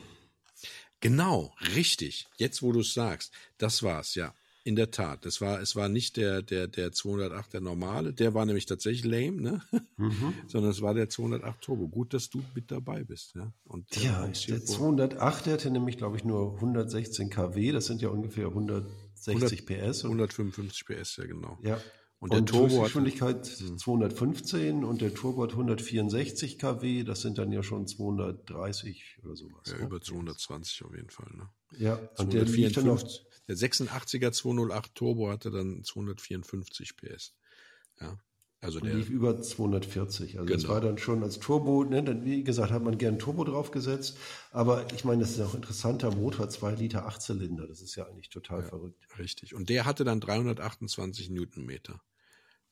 [1.01, 2.27] Genau, richtig.
[2.37, 4.33] Jetzt, wo du es sagst, das war's, ja.
[4.63, 8.35] In der Tat, das war, es war nicht der, der, der 208, der normale, der
[8.35, 9.61] war nämlich tatsächlich lame, ne?
[9.97, 10.33] Mhm.
[10.47, 11.87] Sondern es war der 208 Turbo.
[11.87, 13.51] Gut, dass du mit dabei bist, ja.
[13.65, 17.71] Und äh, Ja, hier der vor- 208 der hatte nämlich, glaube ich, nur 116 kW.
[17.71, 20.03] Das sind ja ungefähr 160 PS.
[20.03, 21.57] Und, 155 PS, ja genau.
[21.63, 21.79] ja.
[22.21, 27.03] Und der Turbo hat- Höchstgeschwindigkeit 215 und der Turbo hat 164 kW.
[27.03, 29.63] Das sind dann ja schon 230 oder sowas.
[29.71, 29.83] Ja, ne?
[29.85, 31.49] über 220 auf jeden Fall, ne?
[31.77, 37.33] Ja, und der liegt dann noch 254 der 86er 208 Turbo hatte dann 254 PS.
[37.99, 38.17] Ja.
[38.63, 40.37] Also der, lief über 240.
[40.37, 40.73] Also das Genau.
[40.75, 44.15] war dann schon als Turbo, ne, dann, wie gesagt, hat man gern Turbo draufgesetzt.
[44.51, 47.65] Aber ich meine, das ist auch ein interessanter Motor, 2 Liter Achtzylinder.
[47.67, 49.03] Das ist ja eigentlich total verrückt.
[49.17, 49.55] Richtig.
[49.55, 51.99] Und der hatte dann 328 Newtonmeter.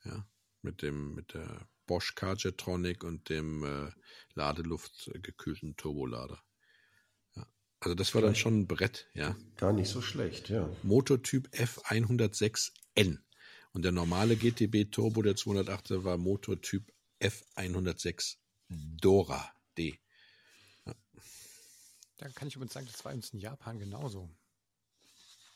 [0.05, 0.25] Ja.
[0.61, 3.91] Mit dem, mit der Bosch Carjetronic und dem äh,
[4.33, 6.43] Ladeluft gekühlten Turbolader.
[7.81, 9.37] Also das war dann schon ein Brett, ja.
[9.55, 10.69] Gar nicht so schlecht, ja.
[10.83, 13.19] Motortyp F106N.
[13.71, 19.99] Und der normale GTB Turbo, der 208er, war Motortyp F106 Dora D.
[20.85, 20.95] Ja.
[22.17, 24.29] Da kann ich übrigens sagen, das war uns in Japan genauso.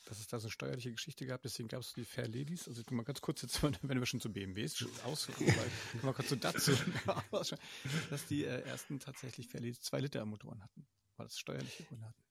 [0.06, 2.68] Dass es da so eine steuerliche Geschichte gab, deswegen gab es die Fair Ladies.
[2.68, 5.56] Also mal ganz kurz jetzt, wenn wir schon zu BMWs ausführen,
[6.02, 6.72] mal kurz so dazu,
[8.10, 10.86] dass die äh, ersten tatsächlich Fair Ladies 2 Liter Motoren hatten,
[11.16, 12.24] weil das steuerliche Gründe hatten.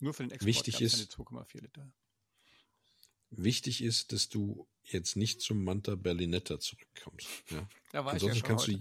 [0.00, 1.92] Nur für den Export Wichtig ist, 2,4 Liter.
[3.30, 7.28] Wichtig ist, dass du jetzt nicht zum Manta Berlinetta zurückkommst.
[7.50, 7.68] Ja?
[7.92, 8.80] Da war Ansonsten ich ja kannst heute.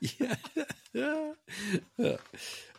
[0.00, 0.24] du.
[0.24, 0.36] ja,
[0.92, 1.34] ja,
[1.96, 2.18] ja.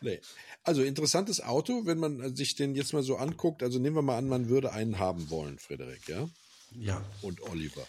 [0.02, 0.20] Nee.
[0.64, 3.64] Also interessantes Auto, wenn man sich den jetzt mal so anguckt.
[3.64, 6.30] Also nehmen wir mal an, man würde einen haben wollen, Frederik, ja?
[6.72, 7.04] Ja.
[7.22, 7.88] Und Oliver.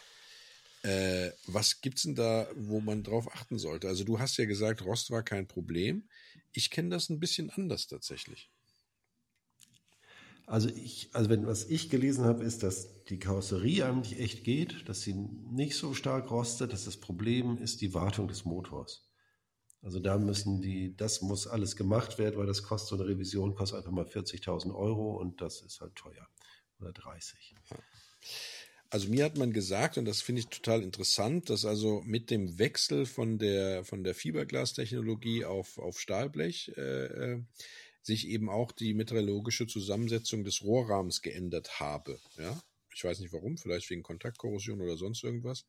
[0.82, 3.88] Äh, was gibt's denn da, wo man drauf achten sollte?
[3.88, 6.08] Also du hast ja gesagt, Rost war kein Problem.
[6.52, 8.50] Ich kenne das ein bisschen anders tatsächlich.
[10.48, 14.88] Also ich, also wenn was ich gelesen habe, ist, dass die Karosserie eigentlich echt geht,
[14.88, 19.06] dass sie nicht so stark rostet, dass das Problem ist die Wartung des Motors.
[19.82, 23.54] Also da müssen die, das muss alles gemacht werden, weil das kostet so eine Revision,
[23.54, 26.26] kostet einfach mal 40.000 Euro und das ist halt teuer.
[26.80, 27.54] Oder 30.
[28.88, 32.58] Also mir hat man gesagt, und das finde ich total interessant, dass also mit dem
[32.58, 37.42] Wechsel von der, von der Fiberglas-Technologie auf, auf Stahlblech äh, äh,
[38.08, 42.18] sich eben auch die meteorologische Zusammensetzung des Rohrrahmens geändert habe.
[42.38, 42.60] Ja?
[42.92, 45.66] Ich weiß nicht warum, vielleicht wegen Kontaktkorrosion oder sonst irgendwas.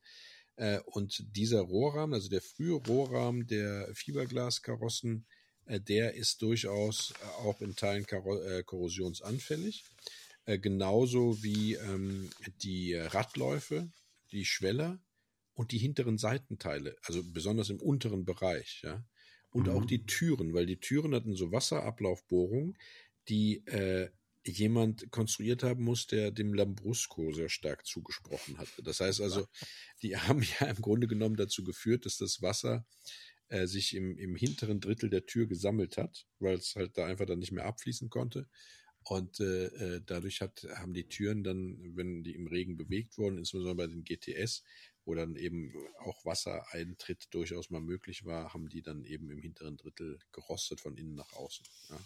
[0.56, 5.26] Äh, und dieser Rohrrahmen, also der frühe Rohrrahmen der Fiberglaskarossen,
[5.66, 9.84] äh, der ist durchaus äh, auch in Teilen korrosionsanfällig.
[10.46, 12.30] Genauso wie ähm,
[12.62, 13.92] die Radläufe,
[14.32, 14.98] die Schweller
[15.52, 19.04] und die hinteren Seitenteile, also besonders im unteren Bereich, ja.
[19.50, 19.72] Und Mhm.
[19.72, 22.76] auch die Türen, weil die Türen hatten so Wasserablaufbohrungen,
[23.28, 24.10] die äh,
[24.46, 28.82] jemand konstruiert haben muss, der dem Lambrusco sehr stark zugesprochen hatte.
[28.82, 29.46] Das heißt also,
[30.02, 32.86] die haben ja im Grunde genommen dazu geführt, dass das Wasser
[33.48, 37.26] äh, sich im, im hinteren Drittel der Tür gesammelt hat, weil es halt da einfach
[37.26, 38.48] dann nicht mehr abfließen konnte.
[39.02, 43.38] Und äh, äh, dadurch hat, haben die Türen dann, wenn die im Regen bewegt wurden,
[43.38, 44.62] insbesondere bei den GTS,
[45.10, 49.76] wo dann eben auch Wassereintritt durchaus mal möglich war, haben die dann eben im hinteren
[49.76, 51.66] Drittel gerostet von innen nach außen.
[51.88, 52.00] Ja.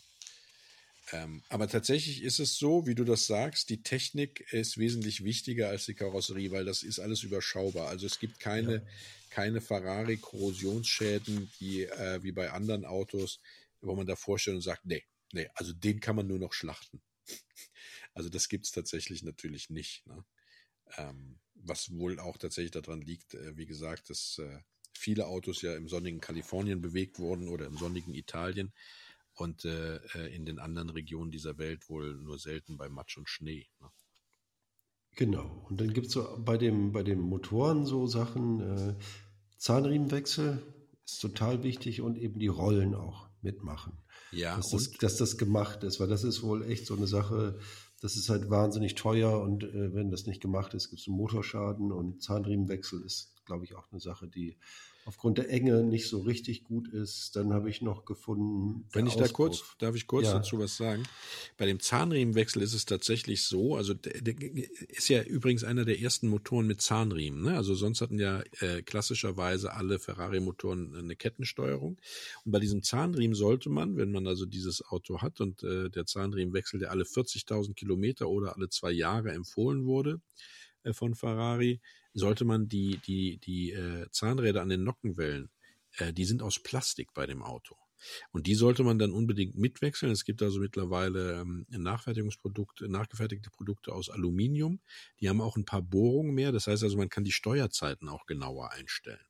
[1.13, 5.69] Ähm, aber tatsächlich ist es so, wie du das sagst, die Technik ist wesentlich wichtiger
[5.69, 7.89] als die Karosserie, weil das ist alles überschaubar.
[7.89, 8.83] Also es gibt keine, Ja.
[9.29, 13.39] keine Ferrari-Korrosionsschäden, die äh, wie bei anderen Autos,
[13.83, 17.03] wo man da vorstellt und sagt, nee, nee, also den kann man nur noch schlachten.
[18.15, 20.07] Also das gibt's tatsächlich natürlich nicht.
[20.07, 20.25] Ne?
[20.97, 24.59] Ähm, was wohl auch tatsächlich daran liegt, äh, wie gesagt, dass äh,
[24.93, 28.73] viele Autos ja im sonnigen Kalifornien bewegt wurden oder im sonnigen Italien
[29.35, 33.29] und äh, äh, in den anderen Regionen dieser Welt wohl nur selten bei Matsch und
[33.29, 33.67] Schnee.
[33.81, 33.89] Ne?
[35.17, 35.67] Genau.
[35.69, 38.95] Und dann gibt es so bei dem, bei den Motoren so Sachen, äh,
[39.59, 40.63] Zahnriemenwechsel
[41.05, 43.99] ist total wichtig und eben die Rollen auch mitmachen.
[44.33, 47.61] Ja, dass, das, dass das gemacht ist, weil das ist wohl echt so eine Sache,
[48.05, 51.17] das ist halt wahnsinnig teuer und äh, wenn das nicht gemacht ist, gibt es einen
[51.17, 54.59] Motorschaden und Zahnriemenwechsel ist, glaube ich, auch eine Sache, die
[55.07, 57.37] aufgrund der Enge nicht so richtig gut ist.
[57.37, 58.87] Dann habe ich noch gefunden.
[58.93, 59.37] Wenn ich da Auspuff.
[59.37, 60.35] kurz, darf ich kurz Ja.
[60.35, 61.03] dazu was sagen?
[61.57, 64.35] Bei dem Zahnriemenwechsel ist es tatsächlich so, also der, der
[64.89, 67.43] ist ja übrigens einer der ersten Motoren mit Zahnriemen.
[67.43, 67.57] Ne?
[67.57, 71.99] Also sonst hatten ja äh, klassischerweise alle Ferrari-Motoren eine Kettensteuerung.
[72.45, 76.07] Und bei diesem Zahnriemen sollte man, wenn man also dieses Auto hat und äh, der
[76.07, 80.21] Zahnriemenwechsel, der alle 40.000 Kilometer oder alle zwei Jahre empfohlen wurde
[80.83, 81.81] äh, von Ferrari,
[82.15, 85.51] sollte man die, die, die äh, Zahnräder an den Nockenwellen,
[85.99, 87.77] äh, die sind aus Plastik bei dem Auto.
[88.33, 90.13] Und die sollte man dann unbedingt mitwechseln.
[90.13, 94.81] Es gibt also mittlerweile ähm, Nachfertigungsprodukte, nachgefertigte Produkte aus Aluminium.
[95.21, 96.53] Die haben auch ein paar Bohrungen mehr.
[96.53, 99.25] Das heißt also, man kann die Steuerzeiten auch genauer einstellen.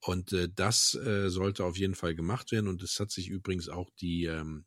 [0.00, 2.68] Und äh, das äh, sollte auf jeden Fall gemacht werden.
[2.68, 4.64] Und es hat sich übrigens auch die, ähm,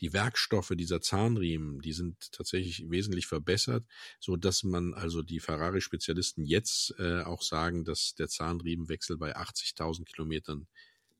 [0.00, 3.84] die Werkstoffe dieser Zahnriemen, die sind tatsächlich wesentlich verbessert,
[4.20, 10.04] so dass man also die Ferrari-Spezialisten jetzt äh, auch sagen, dass der Zahnriemenwechsel bei 80.000
[10.04, 10.66] Kilometern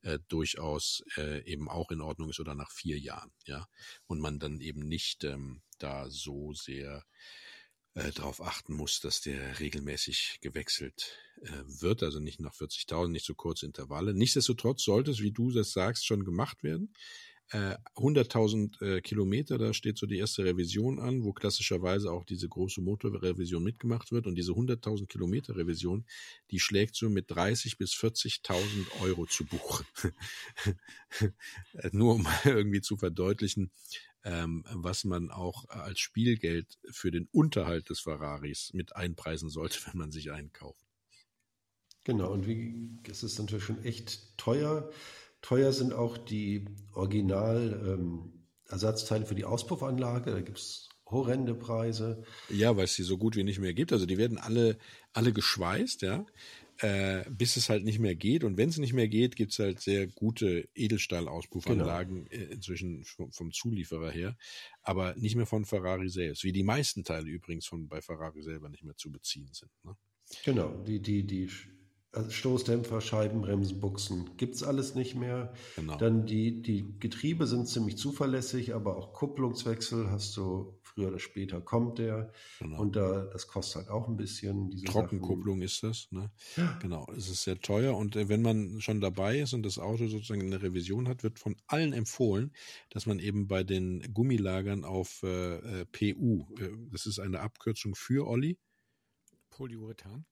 [0.03, 3.67] äh, durchaus äh, eben auch in Ordnung ist oder nach vier Jahren, ja.
[4.07, 7.05] Und man dann eben nicht ähm, da so sehr
[7.95, 13.25] äh, darauf achten muss, dass der regelmäßig gewechselt äh, wird, also nicht nach 40.000, nicht
[13.25, 14.15] so kurze Intervalle.
[14.15, 16.93] Nichtsdestotrotz sollte es, wie du das sagst, schon gemacht werden.
[17.51, 22.49] Äh, 100.000 äh, Kilometer, da steht so die erste Revision an, wo klassischerweise auch diese
[22.49, 24.27] große Motorrevision mitgemacht wird.
[24.27, 26.05] Und diese 100.000 Kilometer Revision,
[26.51, 29.85] die schlägt so mit 30 bis 40.000 Euro zu Buche.
[31.93, 33.71] Nur um irgendwie zu verdeutlichen,
[34.25, 39.99] ähm, was man auch als Spielgeld für den Unterhalt des Ferraris mit einpreisen sollte, wenn
[39.99, 40.85] man sich einen kauft.
[42.03, 44.91] Genau, und wie, es ist natürlich schon echt teuer.
[45.47, 50.33] Teuer sind auch die Original-Ersatzteile ähm, für die Auspuffanlage.
[50.33, 52.25] Da gibt es horrende Preise.
[52.51, 53.93] Ja, weil es sie so gut wie nicht mehr gibt.
[53.93, 54.77] Also die werden alle,
[55.13, 56.27] alle geschweißt, ja,
[56.79, 58.43] äh, bis es halt nicht mehr geht.
[58.43, 62.43] Und wenn es nicht mehr geht, gibt es halt sehr gute Edelstahl-Auspuffanlagen genau.
[62.43, 64.37] Äh, inzwischen vom, vom, Zulieferer her,
[64.83, 68.69] aber nicht mehr von Ferrari selbst, wie die meisten Teile übrigens von bei Ferrari selber
[68.69, 69.71] nicht mehr zu beziehen sind.
[69.85, 69.97] Ne?
[70.45, 71.49] Genau, die, die, die
[72.17, 75.53] also Stoßdämpfer, Scheibenbremsen, Buchsen, gibt es alles nicht mehr.
[75.77, 75.97] Genau.
[75.99, 81.61] Dann die, die Getriebe sind ziemlich zuverlässig, aber auch Kupplungswechsel hast du früher oder später
[81.61, 82.33] kommt der.
[82.59, 82.81] Genau.
[82.81, 84.71] Und da, das kostet halt auch ein bisschen.
[84.87, 86.31] Trockenkupplung ist das, ne?
[86.57, 86.79] Ja.
[86.81, 87.95] Genau, es ist sehr teuer.
[87.95, 91.39] Und äh, wenn man schon dabei ist und das Auto sozusagen eine Revision hat, wird
[91.39, 92.53] von allen empfohlen,
[92.89, 97.95] dass man eben bei den Gummilagern auf äh, äh PU, äh, das ist eine Abkürzung
[97.95, 98.59] für Olli.
[99.51, 100.25] Polyurethan.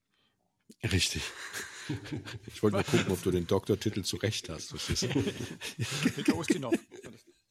[0.82, 1.22] Richtig.
[2.46, 4.74] Ich wollte mal gucken, ob du den Doktortitel zurecht hast.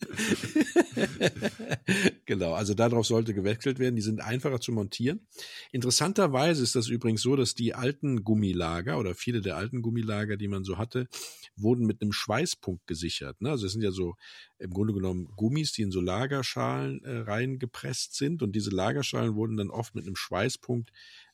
[2.26, 3.96] genau, also darauf sollte gewechselt werden.
[3.96, 5.28] Die sind einfacher zu montieren.
[5.72, 10.48] Interessanterweise ist das übrigens so, dass die alten Gummilager oder viele der alten Gummilager, die
[10.48, 11.08] man so hatte,
[11.56, 13.41] wurden mit einem Schweißpunkt gesichert.
[13.41, 13.52] Ne?
[13.52, 14.15] Also es sind ja so
[14.58, 19.58] im Grunde genommen Gummis, die in so Lagerschalen äh, reingepresst sind und diese Lagerschalen wurden
[19.58, 20.91] dann oft mit einem Schweißpunkt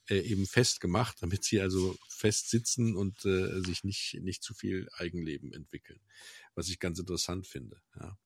[0.09, 4.89] äh, eben festgemacht, damit sie also fest sitzen und äh, sich nicht, nicht zu viel
[4.97, 5.99] Eigenleben entwickeln.
[6.55, 7.81] Was ich ganz interessant finde.
[7.99, 8.17] Ja.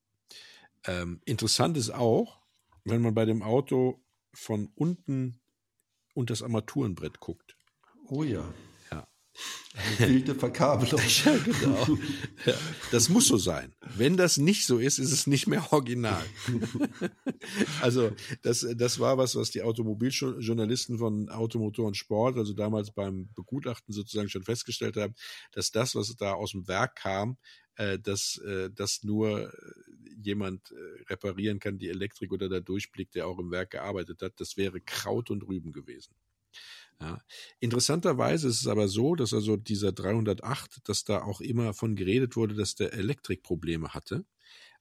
[0.85, 2.41] Ähm, interessant ist auch,
[2.83, 5.39] wenn man bei dem Auto von unten
[6.13, 7.55] unter das Armaturenbrett guckt.
[8.07, 8.53] Oh ja.
[9.97, 11.01] Wilde Verkabelung.
[11.25, 11.87] ja, genau.
[12.45, 12.53] Ja,
[12.91, 13.73] das muss so sein.
[13.95, 16.23] Wenn das nicht so ist, ist es nicht mehr original.
[17.81, 23.29] also das, das war was, was die Automobiljournalisten von Automotor und Sport, also damals beim
[23.33, 25.15] Begutachten sozusagen schon festgestellt haben,
[25.53, 27.37] dass das, was da aus dem Werk kam,
[27.75, 29.51] äh, dass äh, das nur
[30.21, 34.33] jemand äh, reparieren kann, die Elektrik oder der Durchblick, der auch im Werk gearbeitet hat,
[34.39, 36.13] das wäre Kraut und Rüben gewesen.
[37.03, 37.21] Ja.
[37.59, 42.37] Interessanterweise ist es aber so, dass also dieser 308, dass da auch immer von geredet
[42.37, 44.25] wurde, dass der Elektrikprobleme hatte,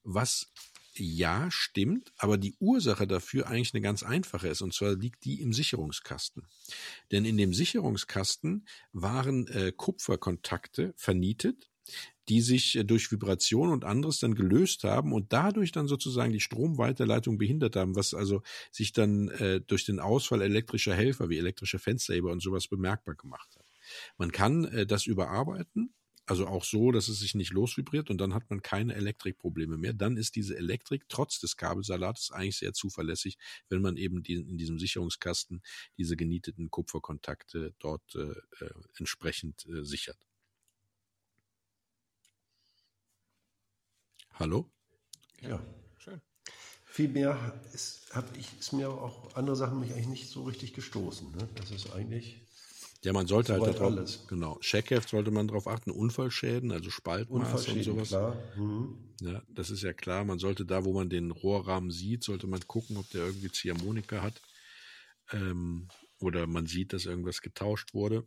[0.05, 0.53] was
[0.95, 5.41] ja, stimmt, aber die Ursache dafür eigentlich eine ganz einfache ist, und zwar liegt die
[5.41, 6.47] im Sicherungskasten.
[7.11, 11.71] Denn in dem Sicherungskasten waren äh, Kupferkontakte vernietet
[12.29, 16.41] die sich äh, durch Vibration und anderes dann gelöst haben und dadurch dann sozusagen die
[16.41, 21.79] Stromweiterleitung behindert haben, was also sich dann äh, durch den Ausfall elektrischer Helfer wie elektrische
[21.79, 23.67] Fensterheber und sowas bemerkbar gemacht hat.
[24.17, 25.95] Man kann äh, das überarbeiten,
[26.27, 29.93] also auch so, dass es sich nicht losvibriert und dann hat man keine Elektrikprobleme mehr.
[29.93, 34.57] Dann ist diese Elektrik trotz des Kabelsalates eigentlich sehr zuverlässig, wenn man eben die, in
[34.57, 35.63] diesem Sicherungskasten
[35.99, 38.31] diese genieteten Kupferkontakte dort äh,
[38.65, 40.19] äh entsprechend äh, sichert.
[44.35, 44.71] Hallo?
[45.41, 45.61] Ja.
[45.99, 46.21] Schön.
[46.85, 50.75] Viel mehr ist, hab ich, ist mir auch andere Sachen mich eigentlich nicht so richtig
[50.75, 51.33] gestoßen.
[51.33, 51.49] Ne?
[51.57, 52.41] Das ist eigentlich.
[53.05, 54.27] Ja, man sollte halt darauf, alles.
[54.29, 58.09] genau, Checkheft sollte man darauf achten, Unfallschäden, also Spaltmaß und sowas.
[58.09, 58.37] Klar.
[58.57, 58.99] Mhm.
[59.21, 60.25] Ja, das ist ja klar.
[60.25, 64.23] Man sollte da, wo man den Rohrrahmen sieht, sollte man gucken, ob der irgendwie Ziehharmonika
[64.23, 64.41] hat.
[65.33, 65.89] Ähm,
[66.21, 68.27] oder man sieht, dass irgendwas getauscht wurde.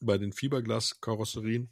[0.00, 1.70] Bei den Fiberglas-Karosserien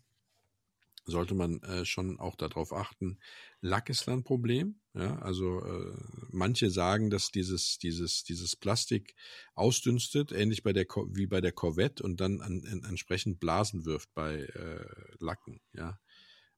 [1.04, 3.18] sollte man äh, schon auch darauf achten.
[3.60, 4.80] Lack ist ein Problem.
[4.94, 5.96] Ja, also äh,
[6.30, 9.14] manche sagen, dass dieses dieses dieses Plastik
[9.54, 14.12] ausdünstet, ähnlich bei der wie bei der Corvette und dann an, an, entsprechend Blasen wirft
[14.14, 14.84] bei äh,
[15.18, 15.60] Lacken.
[15.72, 15.98] Ja,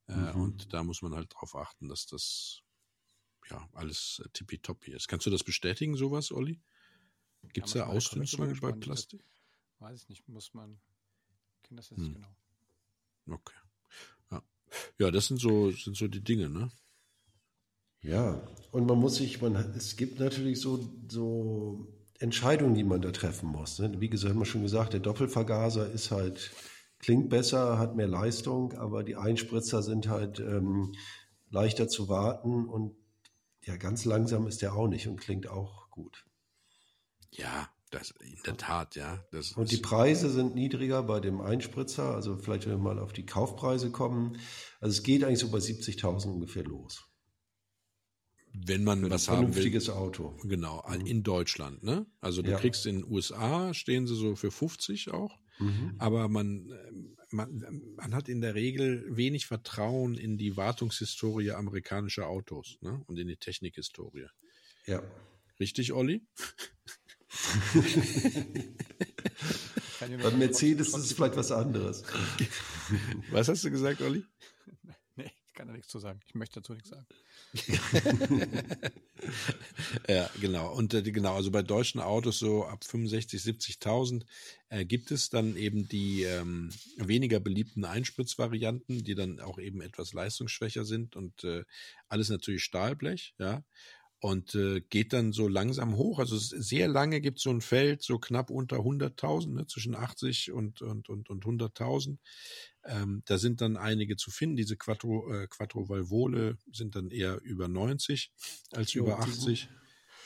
[0.09, 0.41] äh, mhm.
[0.43, 2.63] und da muss man halt darauf achten, dass das
[3.51, 5.09] ja alles tippitoppi ist.
[5.09, 6.61] Kannst du das bestätigen, sowas, Olli?
[7.53, 9.25] Gibt es da Ausdünstungen bei Plastik?
[9.79, 10.81] Weiß ich nicht, muss man.
[11.63, 12.15] Kenne das jetzt hm.
[12.15, 12.37] genau.
[13.27, 13.55] Okay.
[14.99, 16.71] Ja, das sind so, sind so die Dinge, ne?
[18.01, 21.87] Ja, und man muss sich, man, es gibt natürlich so, so
[22.19, 23.79] Entscheidungen, die man da treffen muss.
[23.79, 24.01] Ne?
[24.01, 26.51] Wie gesagt, haben wir schon gesagt, der Doppelvergaser ist halt,
[26.99, 30.95] klingt besser, hat mehr Leistung, aber die Einspritzer sind halt ähm,
[31.51, 32.97] leichter zu warten und
[33.65, 36.25] ja, ganz langsam ist der auch nicht und klingt auch gut.
[37.31, 39.25] Ja, das in der Tat, ja.
[39.57, 43.27] Und die Preise sind niedriger bei dem Einspritzer, also vielleicht wenn wir mal auf die
[43.27, 44.39] Kaufpreise kommen.
[44.81, 47.05] Also es geht eigentlich so bei 70.000 ungefähr los.
[48.55, 49.53] Wenn man was haben will.
[49.53, 50.37] Vernünftiges Auto.
[50.43, 51.07] Genau, mhm.
[51.07, 52.07] in Deutschland, ne?
[52.21, 52.59] Also du ja.
[52.59, 55.39] kriegst in den USA, stehen sie so für 50 auch.
[55.59, 55.95] Mhm.
[55.99, 56.69] Aber man,
[57.31, 63.03] man, man hat in der Regel wenig Vertrauen in die Wartungshistorie amerikanischer Autos ne?
[63.07, 64.27] und in die Technikhistorie.
[64.87, 65.03] Ja.
[65.61, 66.27] Richtig, Olli?
[70.23, 72.03] Bei Mercedes ist es vielleicht was anderes.
[73.31, 74.25] Was hast du gesagt, Olli?
[75.15, 76.21] Nee, ich kann da nichts zu sagen.
[76.27, 77.07] Ich möchte dazu nichts sagen.
[80.09, 80.75] ja, genau.
[80.75, 84.25] Und äh, genau, also bei deutschen Autos so ab 65, 70.000
[84.71, 90.15] äh, gibt es dann eben die ähm, weniger beliebten Einspritzvarianten, die dann auch eben etwas
[90.15, 91.65] leistungsschwächer sind und äh,
[92.09, 93.63] alles natürlich Stahlblech, ja
[94.23, 96.21] und äh, geht dann so langsam hoch.
[96.21, 100.53] Also sehr lange gibt es so ein Feld, so knapp unter 100.000, ne, zwischen 80
[100.53, 102.19] und, und, und, und 100.000.
[102.85, 104.55] Ähm, da sind dann einige zu finden.
[104.55, 108.31] Diese Quattro, äh, Quattro Valvole sind dann eher über 90
[108.71, 109.69] als jo, über 80.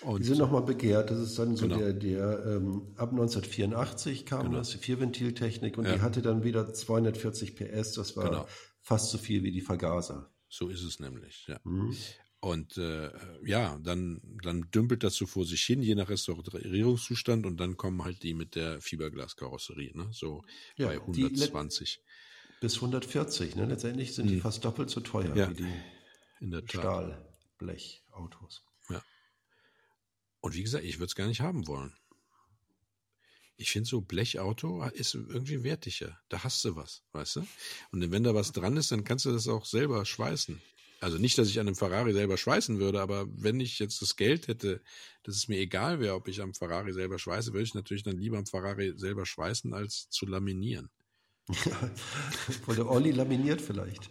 [0.03, 1.11] Und die sind nochmal begehrt.
[1.11, 1.79] Das ist dann so genau.
[1.79, 4.59] der, der ähm, ab 1984 kam genau.
[4.59, 5.95] das, die Vierventiltechnik und ja.
[5.95, 7.95] die hatte dann wieder 240 PS.
[7.95, 8.47] Das war genau.
[8.83, 10.31] fast so viel wie die Vergaser.
[10.51, 11.59] So ist es nämlich, ja.
[11.65, 11.97] Mhm.
[12.47, 13.11] Und äh,
[13.45, 18.05] ja, dann, dann dümpelt das so vor sich hin, je nach Restaurierungszustand, und dann kommen
[18.05, 20.09] halt die mit der Fiberglaskarosserie, ne?
[20.13, 20.45] So
[20.77, 22.01] ja, bei 120.
[22.61, 23.67] Bis 140, ne?
[23.67, 24.31] Letztendlich sind hm.
[24.31, 24.43] die mhm.
[24.43, 28.63] fast doppelt so teuer ja, wie die Stahlblechautos.
[28.91, 29.03] Ja.
[30.41, 31.97] Und wie gesagt, ich würde es gar nicht haben wollen.
[33.57, 36.17] Ich finde so Blechauto ist irgendwie wertiger.
[36.29, 37.47] Da hast du was, weißt du?
[37.91, 40.63] Und wenn da was dran ist, dann kannst du das auch selber schweißen.
[41.01, 44.17] Also nicht, dass ich an einem Ferrari selber schweißen würde, aber wenn ich jetzt das
[44.17, 44.83] Geld hätte,
[45.25, 48.17] dass es mir egal wäre, ob ich am Ferrari selber schweiße, würde ich natürlich dann
[48.17, 50.91] lieber am Ferrari selber schweißen, als zu laminieren.
[52.67, 54.11] Ja, der Olli laminiert vielleicht.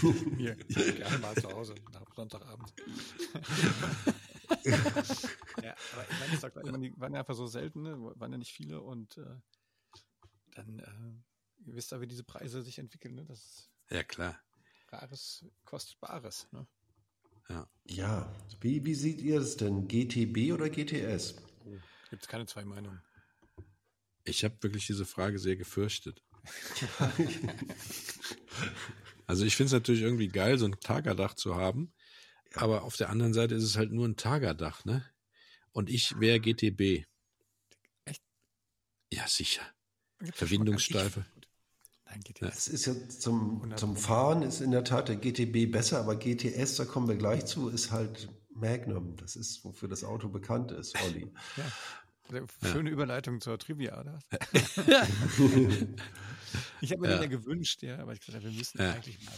[0.38, 2.72] Hier, gerne mal zu Hause, nach Sonntagabend.
[5.62, 7.94] ja, aber ich meine, ich sag, die waren ja einfach so selten, ne?
[7.98, 9.36] waren ja nicht viele und äh,
[10.54, 13.16] dann, äh, ihr wisst ja, wie diese Preise sich entwickeln.
[13.16, 13.24] Ne?
[13.26, 14.40] Das ja, klar.
[14.92, 16.48] Rares kostet Bares.
[16.52, 16.66] Ne?
[17.48, 17.68] Ja.
[17.86, 18.34] ja.
[18.60, 19.88] Wie, wie seht ihr das denn?
[19.88, 21.36] GTB oder GTS?
[21.64, 21.76] Oh,
[22.10, 23.02] Gibt es keine zwei Meinungen.
[24.24, 26.22] Ich habe wirklich diese Frage sehr gefürchtet.
[29.26, 31.92] also ich finde es natürlich irgendwie geil, so ein Tagerdach zu haben.
[32.54, 35.04] Aber auf der anderen Seite ist es halt nur ein Tagerdach, ne?
[35.72, 37.06] Und ich wäre GTB.
[38.04, 38.22] Echt?
[39.12, 39.62] Ja, sicher.
[40.32, 41.24] Verbindungssteife.
[42.10, 42.66] Nein, GTS.
[42.66, 46.76] Es ist ja zum, zum Fahren ist in der Tat der GTB besser, aber GTS,
[46.76, 49.16] da kommen wir gleich zu, ist halt Magnum.
[49.16, 51.32] Das ist, wofür das Auto bekannt ist, Olli.
[51.56, 52.46] Ja.
[52.62, 52.94] Schöne ja.
[52.94, 54.20] Überleitung zur Trivia, oder?
[56.80, 57.16] ich habe mir ja.
[57.16, 58.92] den ja gewünscht, ja, aber ich gesagt, wir müssen ja.
[58.92, 59.34] eigentlich mal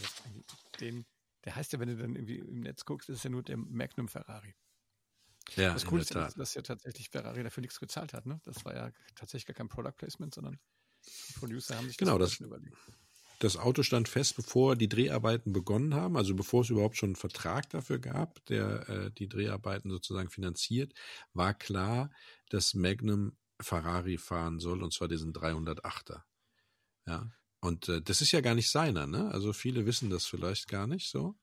[0.79, 1.03] den,
[1.43, 4.07] der heißt ja, wenn du dann irgendwie im Netz guckst, ist ja nur der Magnum
[4.07, 4.53] Ferrari.
[5.55, 8.27] Ja, das Coole ist ja, dass ja tatsächlich Ferrari dafür nichts gezahlt hat.
[8.27, 8.39] Ne?
[8.43, 10.59] Das war ja tatsächlich gar kein Product Placement, sondern
[11.05, 12.77] die Producer haben sich genau, das, das überlegt.
[13.39, 17.15] Das Auto stand fest, bevor die Dreharbeiten begonnen haben, also bevor es überhaupt schon einen
[17.17, 20.93] Vertrag dafür gab, der äh, die Dreharbeiten sozusagen finanziert,
[21.33, 22.09] war klar,
[22.49, 26.21] dass Magnum Ferrari fahren soll, und zwar diesen 308er.
[27.05, 27.31] Ja.
[27.59, 29.29] Und äh, das ist ja gar nicht seiner, ne?
[29.31, 31.35] Also viele wissen das vielleicht gar nicht so,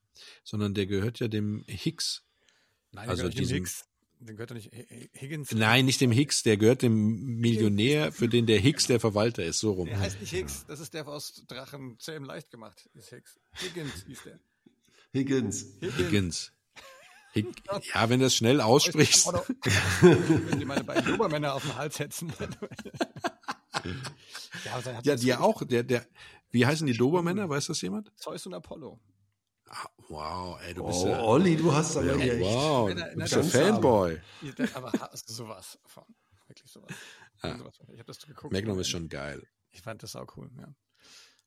[0.44, 2.24] sondern der gehört ja dem Hicks.
[2.92, 3.89] Nein, also diesem, Hicks.
[4.20, 4.70] Den gehört doch nicht
[5.18, 5.50] Higgins?
[5.52, 9.60] Nein, nicht dem Hicks, der gehört dem Millionär, für den der Hicks der Verwalter ist,
[9.60, 9.86] so rum.
[9.86, 13.40] Der heißt nicht Hicks, das ist der aus Drachen Zähm leicht gemacht, ist Hicks.
[13.54, 14.38] Higgins hieß der.
[15.12, 15.66] Higgins.
[15.80, 16.52] Higgins.
[17.32, 17.46] Hig
[17.94, 19.26] ja, wenn du das schnell aussprichst.
[20.02, 22.32] wenn die meine beiden Obermänner auf den Hals setzen.
[24.64, 26.04] ja, ja die ja auch, der, der,
[26.50, 27.48] wie heißen die Dobermänner?
[27.48, 28.10] Weiß das jemand?
[28.16, 28.98] Zeus und Apollo.
[30.10, 31.22] Ah, wow, ey, du bist oh, ja.
[31.22, 32.40] Olli, du hast aber ja, echt.
[32.40, 34.20] Wow, du bist ein Fanboy.
[34.74, 36.04] Aber hast du sowas von?
[36.48, 36.90] Wirklich sowas.
[37.42, 37.56] Ja.
[37.56, 38.52] sowas ich habe das geguckt.
[38.52, 39.46] Magnum ist schon geil.
[39.70, 40.74] Ich fand das auch cool, ja.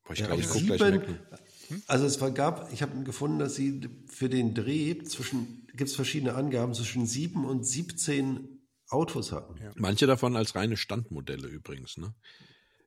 [0.06, 1.20] Boah, ich ja, glaube, ich gucke gleich Magnum.
[1.68, 1.84] Hm?
[1.88, 5.96] Also es war, gab, ich habe gefunden, dass sie für den Dreh zwischen, gibt es
[5.96, 9.62] verschiedene Angaben, zwischen sieben und 17 Autos hatten.
[9.62, 9.72] Ja.
[9.76, 12.14] Manche davon als reine Standmodelle übrigens, ne?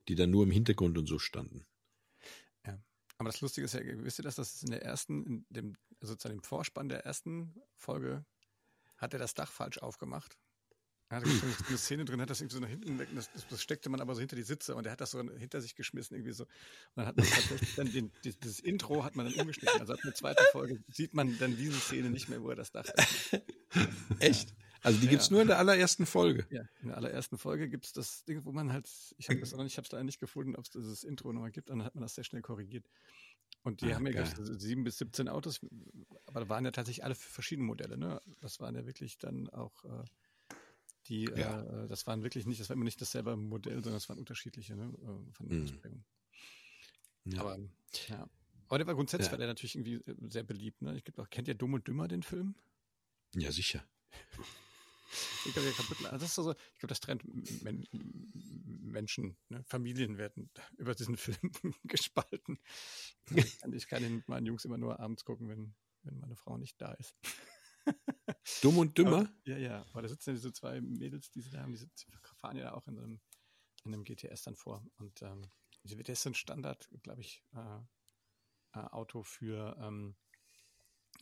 [0.07, 1.65] Die dann nur im Hintergrund und so standen.
[3.27, 5.77] Aber das Lustige ist ja, wisst ihr das, dass es in der ersten, in dem,
[5.99, 8.23] zu dem Vorspann der ersten Folge,
[8.95, 10.37] hat er das Dach falsch aufgemacht.
[11.09, 13.89] Gibt es eine Szene drin, hat das irgendwie so nach hinten weg, das, das, steckte
[13.89, 16.31] man aber so hinter die Sitze und er hat das so hinter sich geschmissen, irgendwie
[16.31, 16.45] so.
[16.45, 16.49] Und
[16.95, 19.77] dann hat man tatsächlich dann den, dieses Intro hat man dann umgeschnitten.
[19.77, 22.71] Also ab der zweiten Folge sieht man dann diese Szene nicht mehr, wo er das
[22.71, 22.87] Dach
[23.31, 23.43] hat.
[24.19, 24.53] Echt?
[24.83, 26.45] Also die ja, gibt's nur in der allerersten Folge.
[26.49, 29.63] Ja, in der allerersten Folge gibt's das Ding, wo man halt, ich habe das noch
[29.63, 31.85] nicht, ich habe es leider nicht gefunden, ob es dieses Intro nochmal gibt, und dann
[31.85, 32.89] hat man das sehr schnell korrigiert.
[33.63, 35.59] Und die ah, haben ja gleich sieben bis 17 Autos,
[36.25, 38.21] aber da waren ja tatsächlich alle verschiedene Modelle, ne?
[38.39, 40.05] Das waren ja wirklich dann auch äh,
[41.07, 41.61] die, ja.
[41.63, 44.75] äh, das waren wirklich nicht, das war immer nicht dasselbe Modell, sondern es waren unterschiedliche,
[44.75, 44.93] ne?
[45.01, 46.03] Äh, von mhm.
[47.25, 47.41] Ja.
[47.41, 47.57] Aber
[48.07, 48.29] ja.
[48.69, 49.31] Aber der war grundsätzlich ja.
[49.31, 50.95] war der natürlich irgendwie äh, sehr beliebt, ne?
[50.95, 52.55] Ich glaube auch, kennt ihr Dumm und Dümmer den Film?
[53.35, 53.83] Ja, sicher.
[55.45, 55.97] Ich glaube, kaputt.
[56.05, 57.23] Also das ist so, ich glaube, das trennt
[57.63, 57.87] Men
[58.97, 59.63] Menschen, ne?
[59.65, 61.37] Familien werden über diesen Film
[61.83, 62.59] gespalten.
[63.35, 66.35] Ich kann, ich kann ihn mit meinen Jungs immer nur abends gucken, wenn, wenn meine
[66.35, 67.15] Frau nicht da ist.
[68.61, 69.19] Dumm und dümmer?
[69.19, 69.85] Aber, ja, ja.
[69.91, 71.87] Aber da sitzen ja diese zwei Mädels, die sie da haben, die
[72.35, 73.21] fahren ja auch in einem,
[73.83, 74.85] in einem GTS dann vor.
[74.97, 75.49] Und ähm,
[75.83, 77.79] das ist ein Standard, glaube ich, äh,
[78.73, 80.15] äh, Auto für, ähm,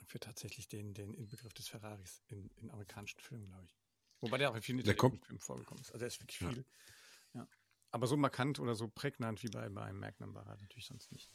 [0.06, 3.76] für tatsächlich den, den Inbegriff des Ferraris in, in amerikanischen Filmen, glaube ich.
[4.22, 5.89] Wobei der auch in vielen italienischen Filmen vorgekommen ist.
[5.89, 6.66] Also der ist wirklich viel.
[7.34, 7.47] Ja.
[7.91, 11.32] Aber so markant oder so prägnant wie bei, bei Magnum war er natürlich sonst nicht.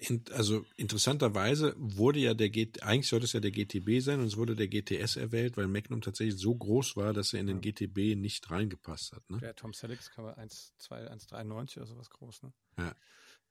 [0.00, 4.26] In, also interessanterweise wurde ja der G eigentlich sollte es ja der GTB sein und
[4.26, 7.60] es wurde der GTS erwählt, weil Magnum tatsächlich so groß war, dass er in den
[7.60, 7.72] ja.
[7.72, 9.28] GTB nicht reingepasst hat.
[9.28, 9.38] Ne?
[9.38, 12.52] Der Tom Selleck kann man 1,93 oder sowas groß, ne?
[12.78, 12.94] Ja.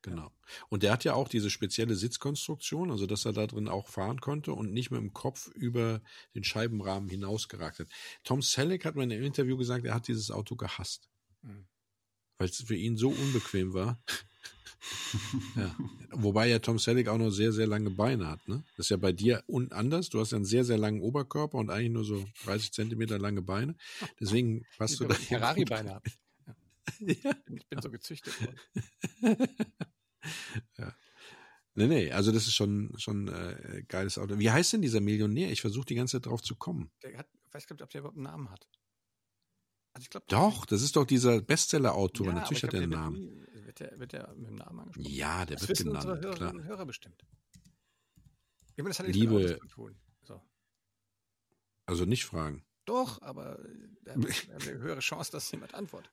[0.01, 0.31] Genau.
[0.69, 4.19] Und der hat ja auch diese spezielle Sitzkonstruktion, also dass er da drin auch fahren
[4.19, 6.01] konnte und nicht mit dem Kopf über
[6.33, 7.87] den Scheibenrahmen hinausgeragt hat.
[8.23, 11.09] Tom Selleck hat mal in einem Interview gesagt, er hat dieses Auto gehasst.
[11.41, 11.67] Mhm.
[12.37, 14.01] Weil es für ihn so unbequem war.
[15.55, 15.75] ja.
[16.11, 18.47] Wobei ja Tom Selleck auch noch sehr, sehr lange Beine hat.
[18.47, 18.63] Ne?
[18.77, 20.09] Das ist ja bei dir un anders.
[20.09, 23.43] Du hast ja einen sehr, sehr langen Oberkörper und eigentlich nur so 30 Zentimeter lange
[23.43, 23.75] Beine.
[24.19, 25.13] Deswegen passt du da.
[25.13, 26.01] Ferrari-Beine.
[26.99, 27.35] Ja.
[27.49, 28.59] Ich bin so gezüchtet worden.
[30.77, 30.95] ja.
[31.73, 34.37] Nee, nee, also das ist schon, schon äh, geiles Auto.
[34.39, 35.51] Wie heißt denn dieser Millionär?
[35.51, 36.91] Ich versuche die ganze Zeit drauf zu kommen.
[37.01, 38.67] Der hat, weiß gar nicht, ob der überhaupt einen Namen hat.
[39.93, 42.27] Also ich glaub, doch, das ist doch dieser Bestseller-Autor.
[42.27, 43.15] Ja, Natürlich hat er einen Namen.
[43.15, 45.13] Nie, wird, der, wird der mit dem Namen angesprochen?
[45.13, 46.05] Ja, der das wird genannt.
[46.05, 46.63] Hörer, klar.
[46.63, 47.25] Hörer bestimmt.
[48.75, 49.99] Ich meine, das hat Liebe, zu tun.
[50.23, 50.41] So.
[51.85, 52.65] Also nicht fragen.
[52.85, 53.59] Doch, aber
[54.03, 56.11] wir haben eine höhere Chance, dass jemand antwortet.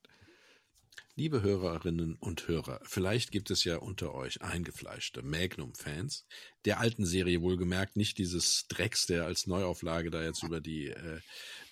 [1.14, 6.26] Liebe Hörerinnen und Hörer, vielleicht gibt es ja unter euch eingefleischte Magnum-Fans,
[6.64, 11.20] der alten Serie wohlgemerkt, nicht dieses Drecks, der als Neuauflage da jetzt über die äh,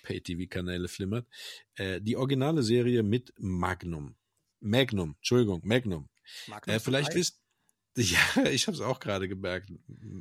[0.03, 1.27] Pay-TV-Kanäle flimmert,
[1.75, 4.15] äh, die originale Serie mit Magnum.
[4.59, 6.09] Magnum, Entschuldigung, Magnum.
[6.47, 7.39] Magnum äh, vielleicht wisst,
[7.95, 9.71] ja, ich habe es auch gerade gemerkt,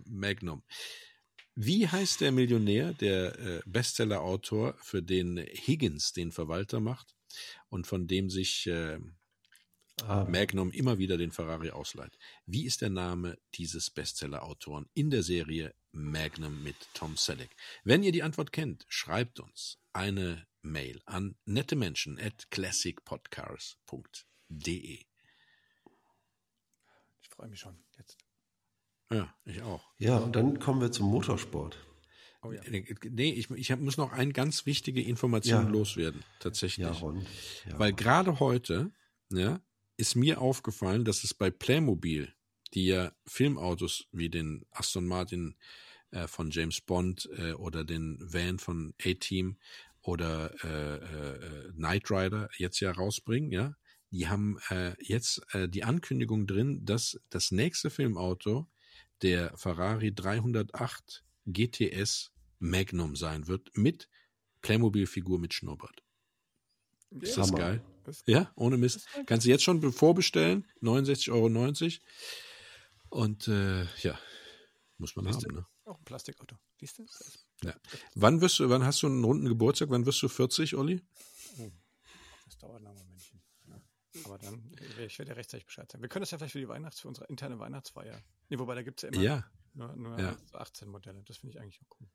[0.07, 0.63] Magnum.
[1.59, 7.16] Wie heißt der Millionär, der äh, Bestseller-Autor, für den Higgins den Verwalter macht?
[7.69, 8.99] Und von dem sich äh,
[10.03, 10.25] ah.
[10.25, 12.19] Magnum immer wieder den Ferrari ausleiht.
[12.47, 17.55] Wie ist der Name dieses Bestseller-Autoren in der Serie Magnum mit Tom Selleck?
[17.85, 25.05] Wenn ihr die Antwort kennt, schreibt uns eine Mail an nettemenschen at classicpodcars.de.
[27.21, 28.17] Ich freue mich schon jetzt.
[29.11, 29.93] Ja, ich auch.
[29.99, 31.77] Ja, und dann kommen wir zum Motorsport.
[32.43, 32.63] Oh ja.
[32.63, 35.71] Äh, nee, ich, ich hab, muss noch eine ganz wichtige Information ja.
[35.71, 36.87] loswerden, tatsächlich.
[36.87, 37.27] Ja, Ron.
[37.69, 37.79] Ja.
[37.79, 38.93] Weil gerade heute
[39.31, 39.61] ja,
[39.97, 42.33] ist mir aufgefallen, dass es bei Playmobil,
[42.75, 45.57] die ja Filmautos wie den Aston Martin
[46.11, 49.57] äh, von James Bond äh, oder den Van von A-Team
[50.03, 53.75] oder äh, äh, Knight Rider jetzt ja rausbringen, ja,
[54.11, 58.69] die haben äh, jetzt äh, die Ankündigung drin, dass das nächste Filmauto
[59.23, 64.09] der Ferrari 308 GTS Magnum sein wird mit
[64.63, 66.03] Playmobil-Figur mit Schnurrbart.
[67.21, 67.59] Ist das Hammer.
[67.59, 67.85] geil?
[68.27, 69.07] Ja, ohne Mist.
[69.27, 73.21] Kannst du jetzt schon vorbestellen, 69,90 Euro.
[73.25, 74.19] Und äh, ja,
[74.99, 75.57] muss man Siehst haben.
[75.57, 75.67] Ne?
[75.85, 76.57] Auch ein Plastikauto.
[76.79, 77.07] Siehst du?
[77.63, 77.75] Ja.
[78.15, 79.91] Wann wirst du, wann hast du einen runden Geburtstag?
[79.91, 81.03] Wann wirst du 40, Olli?
[81.59, 81.71] Oh,
[82.45, 83.43] das dauert noch ein Momentchen.
[83.69, 83.81] Ja.
[84.25, 84.73] Aber dann,
[85.07, 86.03] ich werde ja rechtzeitig Bescheid sagen.
[86.03, 88.23] Wir können das ja vielleicht für die Weihnachts-, für unsere interne Weihnachtsfeier.
[88.49, 89.51] Nee, wobei da gibt es ja immer ja.
[89.77, 90.37] Nur, nur ja.
[90.53, 91.23] 18 Modelle.
[91.25, 92.09] Das finde ich eigentlich auch cool.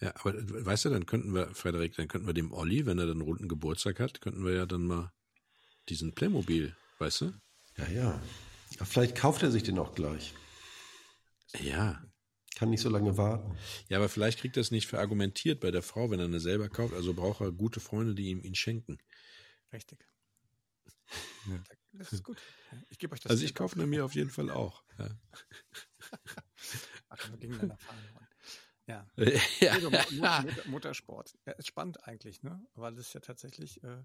[0.00, 3.06] Ja, aber weißt du, dann könnten wir, Frederik, dann könnten wir dem Olli, wenn er
[3.06, 5.12] dann einen runden Geburtstag hat, könnten wir ja dann mal
[5.88, 7.32] diesen Playmobil, weißt du?
[7.76, 8.22] Ja, ja.
[8.78, 10.34] ja vielleicht kauft er sich den auch gleich.
[11.58, 12.02] Ja.
[12.56, 13.56] Kann nicht so lange warten.
[13.88, 16.68] Ja, aber vielleicht kriegt er es nicht verargumentiert bei der Frau, wenn er eine selber
[16.68, 16.94] kauft.
[16.94, 18.98] Also braucht er gute Freunde, die ihm ihn schenken.
[19.72, 20.04] Richtig.
[21.48, 21.62] Ja.
[21.92, 22.38] Das ist gut.
[22.88, 23.30] Ich gebe euch das.
[23.30, 24.84] Also ich kaufe mir auf jeden Fall auch.
[24.98, 25.08] Ja.
[27.08, 28.26] Ach, wir gegeneinander fahren wollen.
[28.86, 29.06] Ja.
[29.60, 29.72] ja.
[29.72, 31.38] Also, Motor, Motorsport.
[31.46, 32.64] Ja, ist spannend eigentlich, ne?
[32.74, 34.02] Weil es ja tatsächlich äh,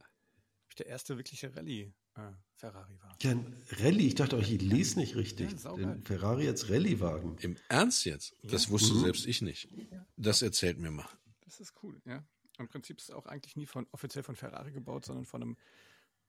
[0.77, 3.17] der erste wirkliche Rallye-Ferrari äh, war.
[3.21, 4.07] Ja, ein Rallye.
[4.07, 5.51] Ich dachte auch, ich lese nicht richtig.
[5.63, 7.37] Ja, Ferrari als Rallye-Wagen.
[7.39, 8.35] Im Ernst jetzt?
[8.43, 8.71] Das ja.
[8.71, 9.01] wusste mhm.
[9.01, 9.69] selbst ich nicht.
[10.17, 11.07] Das erzählt mir mal.
[11.41, 12.23] Das ist cool, ja.
[12.57, 15.57] Im Prinzip ist es auch eigentlich nie von offiziell von Ferrari gebaut, sondern von einem,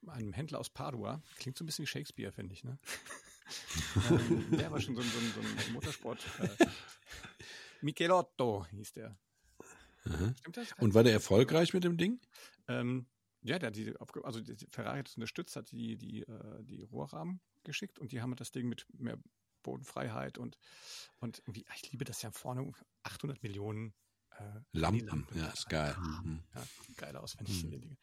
[0.06, 1.22] einem Händler aus Padua.
[1.38, 2.78] Klingt so ein bisschen wie Shakespeare, finde ich, ne?
[4.10, 6.24] ähm, der war schon so, so, so ein Motorsport.
[6.40, 6.66] Äh,
[7.80, 9.16] Michelotto hieß der.
[10.38, 10.72] Stimmt das?
[10.78, 12.20] Und war der erfolgreich mit dem Ding?
[12.68, 13.06] Ähm,
[13.42, 16.82] ja, der hat die, also die Ferrari hat es unterstützt, hat die, die, äh, die
[16.82, 19.18] Rohrrahmen geschickt und die haben das Ding mit mehr
[19.62, 20.58] Bodenfreiheit und,
[21.18, 22.72] und irgendwie, ich liebe das ja vorne,
[23.02, 23.94] 800 Millionen
[24.72, 25.96] Lampen, ja, ist geil.
[25.98, 26.42] Mhm.
[26.54, 26.62] Ja,
[26.96, 27.70] geil aus, wenn ich mhm.
[27.70, 27.96] die